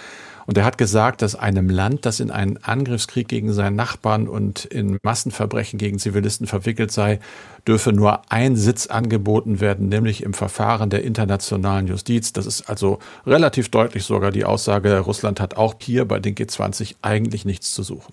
Und 0.50 0.58
er 0.58 0.64
hat 0.64 0.78
gesagt, 0.78 1.22
dass 1.22 1.36
einem 1.36 1.70
Land, 1.70 2.04
das 2.04 2.18
in 2.18 2.32
einen 2.32 2.56
Angriffskrieg 2.56 3.28
gegen 3.28 3.52
seinen 3.52 3.76
Nachbarn 3.76 4.26
und 4.26 4.64
in 4.64 4.98
Massenverbrechen 5.04 5.78
gegen 5.78 6.00
Zivilisten 6.00 6.48
verwickelt 6.48 6.90
sei, 6.90 7.20
dürfe 7.68 7.92
nur 7.92 8.22
ein 8.32 8.56
Sitz 8.56 8.88
angeboten 8.88 9.60
werden, 9.60 9.88
nämlich 9.88 10.24
im 10.24 10.34
Verfahren 10.34 10.90
der 10.90 11.04
internationalen 11.04 11.86
Justiz. 11.86 12.32
Das 12.32 12.46
ist 12.46 12.68
also 12.68 12.98
relativ 13.24 13.68
deutlich 13.68 14.02
sogar 14.02 14.32
die 14.32 14.44
Aussage, 14.44 14.98
Russland 14.98 15.38
hat 15.38 15.56
auch 15.56 15.74
hier 15.80 16.04
bei 16.04 16.18
den 16.18 16.34
G20 16.34 16.96
eigentlich 17.00 17.44
nichts 17.44 17.72
zu 17.72 17.84
suchen. 17.84 18.12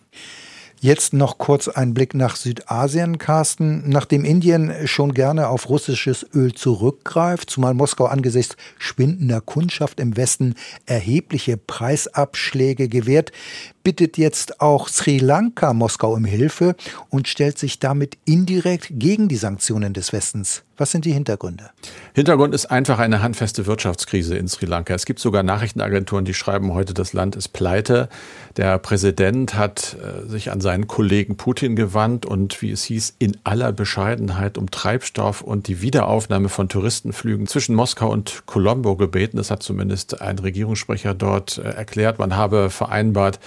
Jetzt 0.79 1.11
noch 1.11 1.39
kurz 1.39 1.67
ein 1.67 1.95
Blick 1.95 2.13
nach 2.13 2.35
Südasien, 2.35 3.17
Carsten. 3.17 3.89
Nachdem 3.89 4.23
Indien 4.23 4.71
schon 4.85 5.15
gerne 5.15 5.49
auf 5.49 5.69
russisches 5.69 6.23
Öl 6.35 6.53
zurückgreift, 6.53 7.49
zumal 7.49 7.73
Moskau 7.73 8.05
angesichts 8.05 8.55
schwindender 8.77 9.41
Kundschaft 9.41 9.99
im 9.99 10.17
Westen 10.17 10.53
erhebliche 10.85 11.57
Preisabschläge 11.57 12.89
gewährt, 12.89 13.31
bittet 13.87 14.17
jetzt 14.17 14.59
auch 14.59 14.89
Sri 14.89 15.17
Lanka 15.17 15.71
Moskau 15.71 16.13
um 16.13 16.25
Hilfe 16.25 16.75
und 17.09 17.29
stellt 17.29 17.57
sich 17.57 17.79
damit 17.79 18.17
indirekt 18.25 18.89
gegen 18.91 19.29
die 19.29 19.37
Sanktionen 19.37 19.93
des 19.93 20.11
Westens. 20.11 20.63
Was 20.75 20.91
sind 20.91 21.05
die 21.05 21.13
Hintergründe? 21.13 21.71
Hintergrund 22.13 22.53
ist 22.53 22.67
einfach 22.67 22.99
eine 22.99 23.23
handfeste 23.23 23.65
Wirtschaftskrise 23.65 24.37
in 24.37 24.47
Sri 24.47 24.67
Lanka. 24.67 24.93
Es 24.93 25.05
gibt 25.05 25.19
sogar 25.19 25.41
Nachrichtenagenturen, 25.41 26.25
die 26.25 26.35
schreiben 26.35 26.73
heute, 26.73 26.93
das 26.93 27.13
Land 27.13 27.35
ist 27.35 27.47
pleite. 27.47 28.09
Der 28.57 28.77
Präsident 28.77 29.55
hat 29.55 29.95
äh, 29.95 30.29
sich 30.29 30.51
an 30.51 30.61
seinen 30.61 30.87
Kollegen 30.87 31.37
Putin 31.37 31.75
gewandt 31.75 32.27
und, 32.27 32.61
wie 32.61 32.71
es 32.71 32.83
hieß, 32.83 33.15
in 33.17 33.37
aller 33.43 33.71
Bescheidenheit 33.71 34.57
um 34.57 34.69
Treibstoff 34.69 35.41
und 35.41 35.67
die 35.67 35.81
Wiederaufnahme 35.81 36.49
von 36.49 36.69
Touristenflügen 36.69 37.47
zwischen 37.47 37.73
Moskau 37.73 38.11
und 38.11 38.43
Colombo 38.45 38.97
gebeten. 38.97 39.37
Das 39.37 39.49
hat 39.49 39.63
zumindest 39.63 40.21
ein 40.21 40.37
Regierungssprecher 40.37 41.15
dort 41.15 41.57
äh, 41.57 41.69
erklärt. 41.69 42.19
Man 42.19 42.35
habe 42.35 42.69
vereinbart, 42.69 43.39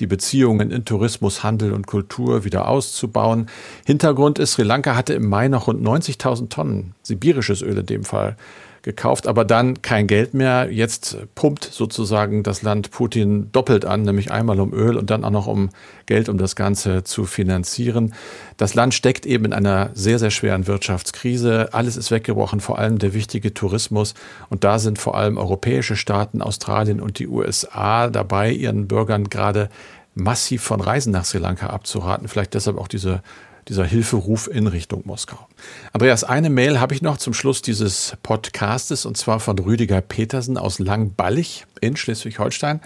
die 0.00 0.06
Beziehungen 0.06 0.70
in 0.70 0.84
Tourismus, 0.84 1.42
Handel 1.42 1.72
und 1.72 1.86
Kultur 1.86 2.44
wieder 2.44 2.68
auszubauen. 2.68 3.46
Hintergrund 3.86 4.38
ist, 4.38 4.52
Sri 4.52 4.62
Lanka 4.62 4.96
hatte 4.96 5.14
im 5.14 5.28
Mai 5.28 5.48
noch 5.48 5.66
rund 5.66 5.82
90.000 5.82 6.48
Tonnen 6.48 6.94
sibirisches 7.02 7.62
Öl 7.62 7.78
in 7.78 7.86
dem 7.86 8.04
Fall 8.04 8.36
gekauft, 8.84 9.26
aber 9.26 9.44
dann 9.44 9.82
kein 9.82 10.06
Geld 10.06 10.34
mehr. 10.34 10.70
Jetzt 10.70 11.16
pumpt 11.34 11.64
sozusagen 11.64 12.42
das 12.42 12.62
Land 12.62 12.90
Putin 12.90 13.50
doppelt 13.50 13.84
an, 13.84 14.02
nämlich 14.02 14.30
einmal 14.30 14.60
um 14.60 14.72
Öl 14.72 14.96
und 14.96 15.10
dann 15.10 15.24
auch 15.24 15.30
noch 15.30 15.46
um 15.46 15.70
Geld, 16.06 16.28
um 16.28 16.36
das 16.38 16.54
Ganze 16.54 17.02
zu 17.02 17.24
finanzieren. 17.24 18.14
Das 18.58 18.74
Land 18.74 18.94
steckt 18.94 19.24
eben 19.24 19.46
in 19.46 19.52
einer 19.54 19.90
sehr, 19.94 20.18
sehr 20.18 20.30
schweren 20.30 20.66
Wirtschaftskrise. 20.66 21.70
Alles 21.72 21.96
ist 21.96 22.10
weggebrochen, 22.10 22.60
vor 22.60 22.78
allem 22.78 22.98
der 22.98 23.14
wichtige 23.14 23.54
Tourismus. 23.54 24.14
Und 24.50 24.64
da 24.64 24.78
sind 24.78 24.98
vor 24.98 25.16
allem 25.16 25.38
europäische 25.38 25.96
Staaten, 25.96 26.42
Australien 26.42 27.00
und 27.00 27.18
die 27.18 27.26
USA 27.26 28.08
dabei, 28.10 28.52
ihren 28.52 28.86
Bürgern 28.86 29.30
gerade 29.30 29.70
massiv 30.14 30.62
von 30.62 30.80
Reisen 30.80 31.10
nach 31.10 31.24
Sri 31.24 31.38
Lanka 31.38 31.68
abzuraten. 31.68 32.28
Vielleicht 32.28 32.54
deshalb 32.54 32.78
auch 32.78 32.88
diese 32.88 33.22
dieser 33.68 33.84
Hilferuf 33.84 34.48
in 34.48 34.66
Richtung 34.66 35.02
Moskau. 35.04 35.48
Andreas, 35.92 36.24
eine 36.24 36.50
Mail 36.50 36.80
habe 36.80 36.94
ich 36.94 37.02
noch 37.02 37.18
zum 37.18 37.34
Schluss 37.34 37.62
dieses 37.62 38.16
Podcastes 38.22 39.06
und 39.06 39.16
zwar 39.16 39.40
von 39.40 39.58
Rüdiger 39.58 40.00
Petersen 40.00 40.58
aus 40.58 40.78
Langballig 40.78 41.66
in 41.80 41.96
Schleswig-Holstein. 41.96 42.80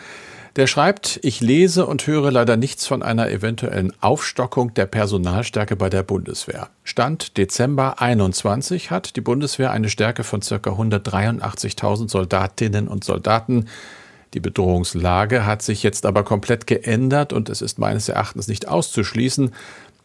Der 0.56 0.66
schreibt, 0.66 1.20
ich 1.22 1.40
lese 1.40 1.86
und 1.86 2.06
höre 2.06 2.32
leider 2.32 2.56
nichts 2.56 2.86
von 2.86 3.04
einer 3.04 3.30
eventuellen 3.30 3.92
Aufstockung 4.00 4.74
der 4.74 4.86
Personalstärke 4.86 5.76
bei 5.76 5.88
der 5.88 6.02
Bundeswehr. 6.02 6.68
Stand 6.82 7.36
Dezember 7.36 8.00
21 8.00 8.90
hat 8.90 9.14
die 9.14 9.20
Bundeswehr 9.20 9.70
eine 9.70 9.88
Stärke 9.88 10.24
von 10.24 10.40
ca. 10.40 10.56
183.000 10.56 12.08
Soldatinnen 12.08 12.88
und 12.88 13.04
Soldaten. 13.04 13.66
Die 14.34 14.40
Bedrohungslage 14.40 15.46
hat 15.46 15.62
sich 15.62 15.82
jetzt 15.82 16.04
aber 16.04 16.24
komplett 16.24 16.66
geändert 16.66 17.32
und 17.32 17.48
es 17.48 17.62
ist 17.62 17.78
meines 17.78 18.08
Erachtens 18.08 18.48
nicht 18.48 18.68
auszuschließen, 18.68 19.52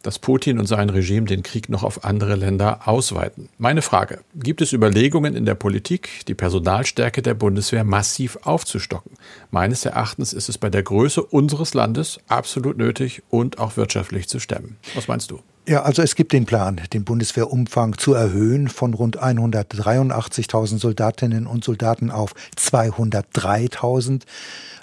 dass 0.03 0.19
Putin 0.19 0.59
und 0.59 0.67
sein 0.67 0.89
Regime 0.89 1.25
den 1.25 1.41
Krieg 1.41 1.69
noch 1.69 1.83
auf 1.83 2.05
andere 2.05 2.35
Länder 2.35 2.87
ausweiten. 2.87 3.49
Meine 3.57 3.81
Frage, 3.81 4.19
gibt 4.35 4.61
es 4.61 4.73
Überlegungen 4.73 5.35
in 5.35 5.45
der 5.45 5.55
Politik, 5.55 6.25
die 6.27 6.35
Personalstärke 6.35 7.21
der 7.21 7.33
Bundeswehr 7.33 7.83
massiv 7.83 8.37
aufzustocken? 8.43 9.13
Meines 9.49 9.85
Erachtens 9.85 10.33
ist 10.33 10.49
es 10.49 10.57
bei 10.57 10.69
der 10.69 10.83
Größe 10.83 11.23
unseres 11.23 11.73
Landes 11.73 12.19
absolut 12.27 12.77
nötig 12.77 13.23
und 13.29 13.57
auch 13.57 13.77
wirtschaftlich 13.77 14.27
zu 14.29 14.39
stemmen. 14.39 14.77
Was 14.93 15.07
meinst 15.07 15.31
du? 15.31 15.39
Ja, 15.65 15.83
also 15.83 16.01
es 16.01 16.15
gibt 16.15 16.33
den 16.33 16.45
Plan, 16.45 16.81
den 16.91 17.05
Bundeswehrumfang 17.05 17.97
zu 17.97 18.13
erhöhen 18.13 18.67
von 18.67 18.93
rund 18.93 19.23
183.000 19.23 20.77
Soldatinnen 20.77 21.47
und 21.47 21.63
Soldaten 21.63 22.11
auf 22.11 22.33
203.000. 22.57 24.23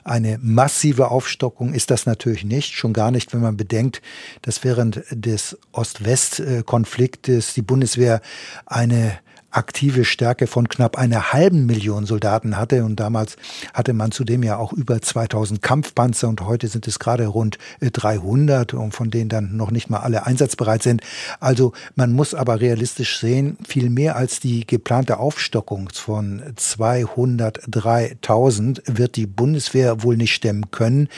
Eine 0.04 0.38
massive 0.40 1.10
Aufstockung 1.10 1.74
ist 1.74 1.90
das 1.90 2.06
natürlich 2.06 2.44
nicht, 2.44 2.72
schon 2.72 2.94
gar 2.94 3.10
nicht, 3.10 3.34
wenn 3.34 3.42
man 3.42 3.58
bedenkt, 3.58 4.00
dass 4.40 4.64
während 4.64 5.04
des 5.10 5.58
Ost-West-Konfliktes 5.72 7.52
die 7.52 7.62
Bundeswehr 7.62 8.22
eine 8.64 9.18
aktive 9.50 10.04
Stärke 10.04 10.46
von 10.46 10.68
knapp 10.68 10.96
einer 10.96 11.32
halben 11.32 11.66
Million 11.66 12.06
Soldaten 12.06 12.56
hatte. 12.56 12.84
Und 12.84 13.00
damals 13.00 13.36
hatte 13.74 13.92
man 13.92 14.12
zudem 14.12 14.42
ja 14.42 14.56
auch 14.56 14.72
über 14.72 15.02
2000 15.02 15.62
Kampfpanzer 15.62 16.28
und 16.28 16.40
heute 16.42 16.68
sind 16.68 16.86
es 16.86 16.98
gerade 16.98 17.26
rund 17.26 17.58
300 17.80 18.72
äh, 18.72 18.76
und 18.76 18.92
von 18.92 19.10
denen 19.10 19.28
dann 19.28 19.56
noch 19.56 19.70
nicht 19.70 19.90
mal 19.90 19.98
alle 19.98 20.26
einsatzbereit 20.26 20.82
sind. 20.82 21.02
Also 21.40 21.72
man 21.94 22.12
muss 22.12 22.34
aber 22.34 22.60
realistisch 22.60 23.18
sehen, 23.18 23.58
viel 23.66 23.90
mehr 23.90 24.16
als 24.16 24.40
die 24.40 24.66
geplante 24.66 25.18
Aufstockung 25.18 25.88
von 25.92 26.42
203.000 26.56 28.82
wird 28.86 29.16
die 29.16 29.26
Bundeswehr 29.26 30.02
wohl 30.02 30.16
nicht 30.16 30.34
stemmen 30.34 30.70
können. 30.70 31.08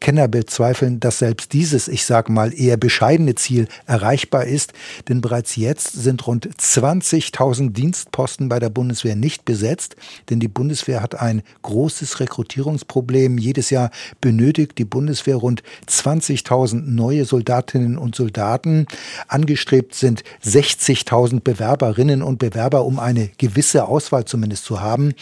Kenner 0.00 0.28
bezweifeln, 0.28 1.00
dass 1.00 1.18
selbst 1.18 1.52
dieses, 1.52 1.88
ich 1.88 2.06
sage 2.06 2.32
mal, 2.32 2.58
eher 2.58 2.76
bescheidene 2.76 3.34
Ziel 3.34 3.66
erreichbar 3.86 4.44
ist, 4.44 4.72
denn 5.08 5.20
bereits 5.20 5.56
jetzt 5.56 5.92
sind 5.92 6.26
rund 6.26 6.48
20.000 6.48 7.72
Dienstposten 7.82 8.48
bei 8.48 8.60
der 8.60 8.70
Bundeswehr 8.70 9.16
nicht 9.16 9.44
besetzt, 9.44 9.96
denn 10.30 10.38
die 10.38 10.46
Bundeswehr 10.46 11.02
hat 11.02 11.20
ein 11.20 11.42
großes 11.62 12.20
Rekrutierungsproblem. 12.20 13.38
Jedes 13.38 13.70
Jahr 13.70 13.90
benötigt 14.20 14.78
die 14.78 14.84
Bundeswehr 14.84 15.34
rund 15.34 15.64
20.000 15.88 16.80
neue 16.82 17.24
Soldatinnen 17.24 17.98
und 17.98 18.14
Soldaten. 18.14 18.86
Angestrebt 19.26 19.96
sind 19.96 20.22
60.000 20.44 21.40
Bewerberinnen 21.40 22.22
und 22.22 22.38
Bewerber, 22.38 22.84
um 22.84 23.00
eine 23.00 23.30
gewisse 23.36 23.88
Auswahl 23.88 24.26
zumindest 24.26 24.64
zu 24.64 24.80
haben, 24.80 25.14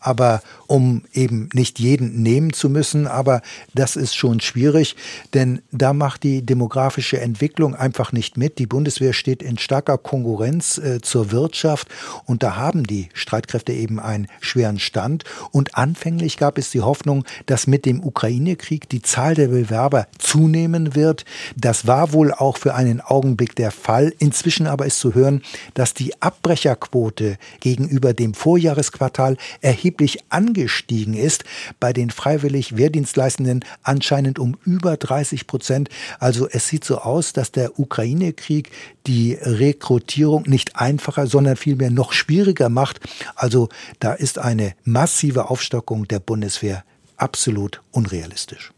aber 0.00 0.42
um 0.66 1.02
eben 1.12 1.48
nicht 1.52 1.78
jeden 1.78 2.22
nehmen 2.24 2.52
zu 2.52 2.68
müssen. 2.68 3.06
Aber 3.06 3.42
das 3.74 3.94
ist 3.94 4.16
schon 4.16 4.40
schwierig, 4.40 4.96
denn 5.34 5.62
da 5.70 5.92
macht 5.92 6.24
die 6.24 6.42
demografische 6.42 7.20
Entwicklung 7.20 7.76
einfach 7.76 8.10
nicht 8.10 8.36
mit. 8.36 8.58
Die 8.58 8.66
Bundeswehr 8.66 9.12
steht 9.12 9.40
in 9.40 9.56
starker 9.56 9.98
Konkurrenz 9.98 10.78
äh, 10.78 11.00
zur 11.00 11.30
Wirtschaft 11.30 11.86
und 12.24 12.42
da 12.42 12.56
haben 12.56 12.84
die 12.84 13.08
Streitkräfte 13.14 13.72
eben 13.72 14.00
einen 14.00 14.28
schweren 14.40 14.78
Stand. 14.78 15.24
Und 15.50 15.76
anfänglich 15.76 16.36
gab 16.36 16.58
es 16.58 16.70
die 16.70 16.80
Hoffnung, 16.80 17.24
dass 17.46 17.66
mit 17.66 17.86
dem 17.86 18.02
Ukraine-Krieg 18.02 18.88
die 18.88 19.02
Zahl 19.02 19.34
der 19.34 19.48
Bewerber 19.48 20.06
zunehmen 20.18 20.94
wird. 20.94 21.24
Das 21.56 21.86
war 21.86 22.12
wohl 22.12 22.32
auch 22.32 22.56
für 22.56 22.74
einen 22.74 23.00
Augenblick 23.00 23.54
der 23.56 23.70
Fall. 23.70 24.12
Inzwischen 24.18 24.66
aber 24.66 24.86
ist 24.86 25.00
zu 25.00 25.14
hören, 25.14 25.42
dass 25.74 25.94
die 25.94 26.20
Abbrecherquote 26.20 27.38
gegenüber 27.60 28.14
dem 28.14 28.34
Vorjahresquartal 28.34 29.36
erheblich 29.60 30.18
angestiegen 30.28 31.14
ist. 31.14 31.44
Bei 31.80 31.92
den 31.92 32.10
freiwillig 32.10 32.76
Wehrdienstleistenden 32.76 33.64
anscheinend 33.82 34.38
um 34.38 34.56
über 34.64 34.96
30 34.96 35.46
Prozent. 35.46 35.88
Also 36.18 36.48
es 36.48 36.68
sieht 36.68 36.84
so 36.84 36.98
aus, 36.98 37.32
dass 37.32 37.52
der 37.52 37.78
Ukraine-Krieg 37.78 38.70
die 39.06 39.38
Rekrutierung 39.40 40.44
nicht 40.46 40.76
einfacher, 40.76 41.26
sondern 41.26 41.56
vielmehr 41.56 41.90
noch 41.98 42.12
schwieriger 42.12 42.70
macht. 42.70 43.00
Also 43.34 43.68
da 43.98 44.14
ist 44.14 44.38
eine 44.38 44.74
massive 44.84 45.50
Aufstockung 45.50 46.08
der 46.08 46.20
Bundeswehr 46.20 46.84
absolut 47.18 47.82
unrealistisch. 47.90 48.72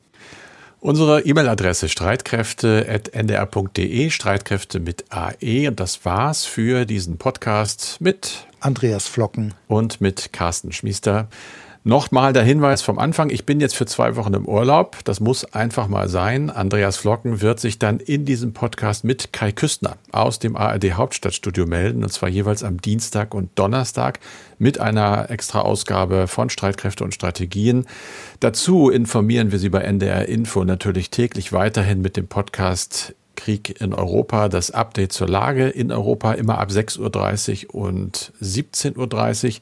Unsere 0.80 1.20
E-Mail-Adresse 1.20 1.88
streitkräfte.ndr.de, 1.90 4.08
Streitkräfte 4.08 4.80
mit 4.80 5.04
AE. 5.10 5.68
Und 5.68 5.78
das 5.78 6.06
war's 6.06 6.46
für 6.46 6.86
diesen 6.86 7.18
Podcast 7.18 7.98
mit 8.00 8.46
Andreas 8.60 9.06
Flocken 9.06 9.52
und 9.68 10.00
mit 10.00 10.32
Carsten 10.32 10.72
Schmiester. 10.72 11.28
Nochmal 11.82 12.34
der 12.34 12.42
Hinweis 12.42 12.82
vom 12.82 12.98
Anfang, 12.98 13.30
ich 13.30 13.46
bin 13.46 13.58
jetzt 13.58 13.74
für 13.74 13.86
zwei 13.86 14.14
Wochen 14.16 14.34
im 14.34 14.44
Urlaub. 14.44 14.98
Das 15.04 15.18
muss 15.18 15.46
einfach 15.46 15.88
mal 15.88 16.10
sein. 16.10 16.50
Andreas 16.50 16.98
Flocken 16.98 17.40
wird 17.40 17.58
sich 17.58 17.78
dann 17.78 18.00
in 18.00 18.26
diesem 18.26 18.52
Podcast 18.52 19.02
mit 19.02 19.32
Kai 19.32 19.50
Küstner 19.50 19.96
aus 20.12 20.38
dem 20.38 20.56
ARD 20.56 20.92
Hauptstadtstudio 20.92 21.64
melden, 21.64 22.02
und 22.02 22.12
zwar 22.12 22.28
jeweils 22.28 22.62
am 22.64 22.82
Dienstag 22.82 23.34
und 23.34 23.48
Donnerstag 23.58 24.20
mit 24.58 24.78
einer 24.78 25.30
Extra-Ausgabe 25.30 26.26
von 26.28 26.50
Streitkräfte 26.50 27.02
und 27.02 27.14
Strategien. 27.14 27.86
Dazu 28.40 28.90
informieren 28.90 29.50
wir 29.50 29.58
Sie 29.58 29.70
bei 29.70 29.80
NDR 29.80 30.28
Info 30.28 30.64
natürlich 30.64 31.08
täglich 31.08 31.54
weiterhin 31.54 32.02
mit 32.02 32.18
dem 32.18 32.28
Podcast 32.28 33.14
Krieg 33.40 33.80
in 33.80 33.94
Europa, 33.94 34.50
das 34.50 34.70
Update 34.70 35.12
zur 35.12 35.28
Lage 35.28 35.68
in 35.68 35.90
Europa 35.90 36.32
immer 36.32 36.58
ab 36.58 36.68
6.30 36.68 37.68
Uhr 37.68 37.84
und 37.84 38.32
17.30 38.42 38.96
Uhr. 38.98 39.60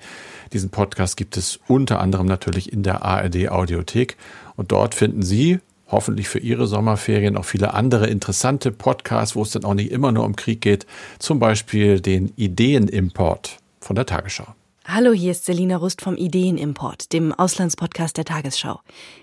Diesen 0.53 0.71
Podcast 0.71 1.17
gibt 1.17 1.37
es 1.37 1.61
unter 1.69 2.01
anderem 2.01 2.27
natürlich 2.27 2.73
in 2.73 2.83
der 2.83 3.03
ARD 3.03 3.49
Audiothek 3.49 4.17
und 4.57 4.73
dort 4.73 4.95
finden 4.95 5.23
Sie 5.23 5.61
hoffentlich 5.91 6.29
für 6.29 6.39
Ihre 6.39 6.67
Sommerferien 6.67 7.37
auch 7.37 7.45
viele 7.45 7.75
andere 7.75 8.07
interessante 8.07 8.73
Podcasts, 8.73 9.37
wo 9.37 9.43
es 9.43 9.51
dann 9.51 9.65
auch 9.65 9.75
nicht 9.75 9.91
immer 9.91 10.13
nur 10.13 10.25
um 10.25 10.37
Krieg 10.37 10.61
geht, 10.61 10.87
zum 11.19 11.39
Beispiel 11.39 12.01
den 12.01 12.33
Ideenimport 12.37 13.59
von 13.81 13.97
der 13.97 14.07
Tagesschau. 14.07 14.47
Hallo, 14.87 15.13
hier 15.13 15.33
ist 15.33 15.45
Selina 15.45 15.77
Rust 15.77 16.01
vom 16.01 16.17
Ideenimport, 16.17 17.13
dem 17.13 17.33
Auslandspodcast 17.33 18.17
der 18.17 18.25
Tagesschau. 18.25 18.81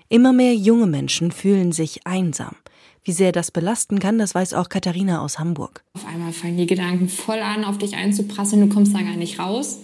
Immer 0.08 0.32
mehr 0.32 0.54
junge 0.54 0.86
Menschen 0.86 1.32
fühlen 1.32 1.72
sich 1.72 2.06
einsam. 2.06 2.54
Wie 3.02 3.12
sehr 3.12 3.32
das 3.32 3.50
belasten 3.50 3.98
kann, 3.98 4.18
das 4.18 4.34
weiß 4.34 4.54
auch 4.54 4.68
Katharina 4.68 5.22
aus 5.22 5.38
Hamburg. 5.38 5.82
Auf 5.94 6.06
einmal 6.06 6.32
fangen 6.32 6.56
die 6.56 6.66
Gedanken 6.66 7.08
voll 7.08 7.40
an, 7.40 7.64
auf 7.64 7.78
dich 7.78 7.96
einzuprasseln, 7.96 8.68
du 8.68 8.74
kommst 8.74 8.94
da 8.94 9.02
gar 9.02 9.16
nicht 9.16 9.38
raus. 9.38 9.80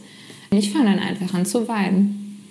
Ich 0.52 0.70
fange 0.70 0.84
dann 0.84 0.98
einfach 0.98 1.34
an 1.34 1.46
zu 1.46 1.66
weinen. 1.66 2.44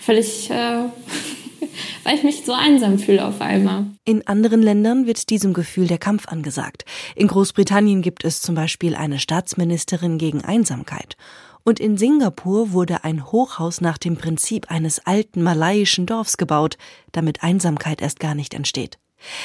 Völlig, 0.00 0.50
äh, 0.50 0.54
weil 2.04 2.16
ich 2.16 2.22
mich 2.22 2.44
so 2.44 2.52
einsam 2.54 2.98
fühle 2.98 3.26
auf 3.26 3.40
einmal. 3.42 3.86
In 4.04 4.26
anderen 4.26 4.62
Ländern 4.62 5.06
wird 5.06 5.28
diesem 5.28 5.52
Gefühl 5.52 5.86
der 5.86 5.98
Kampf 5.98 6.28
angesagt. 6.28 6.84
In 7.14 7.28
Großbritannien 7.28 8.00
gibt 8.00 8.24
es 8.24 8.40
zum 8.40 8.54
Beispiel 8.54 8.96
eine 8.96 9.18
Staatsministerin 9.18 10.16
gegen 10.16 10.42
Einsamkeit. 10.42 11.16
Und 11.62 11.78
in 11.78 11.96
Singapur 11.96 12.72
wurde 12.72 13.04
ein 13.04 13.30
Hochhaus 13.30 13.80
nach 13.80 13.98
dem 13.98 14.16
Prinzip 14.16 14.70
eines 14.70 15.06
alten 15.06 15.42
malaiischen 15.42 16.06
Dorfs 16.06 16.38
gebaut, 16.38 16.78
damit 17.12 17.44
Einsamkeit 17.44 18.00
erst 18.00 18.18
gar 18.18 18.34
nicht 18.34 18.54
entsteht. 18.54 18.98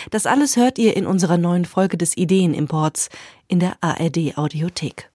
Das 0.09 0.25
alles 0.25 0.55
hört 0.55 0.79
ihr 0.79 0.95
in 0.95 1.05
unserer 1.05 1.37
neuen 1.37 1.65
Folge 1.65 1.97
des 1.97 2.17
Ideenimports 2.17 3.09
in 3.47 3.59
der 3.59 3.77
ARD 3.81 4.37
Audiothek. 4.37 5.11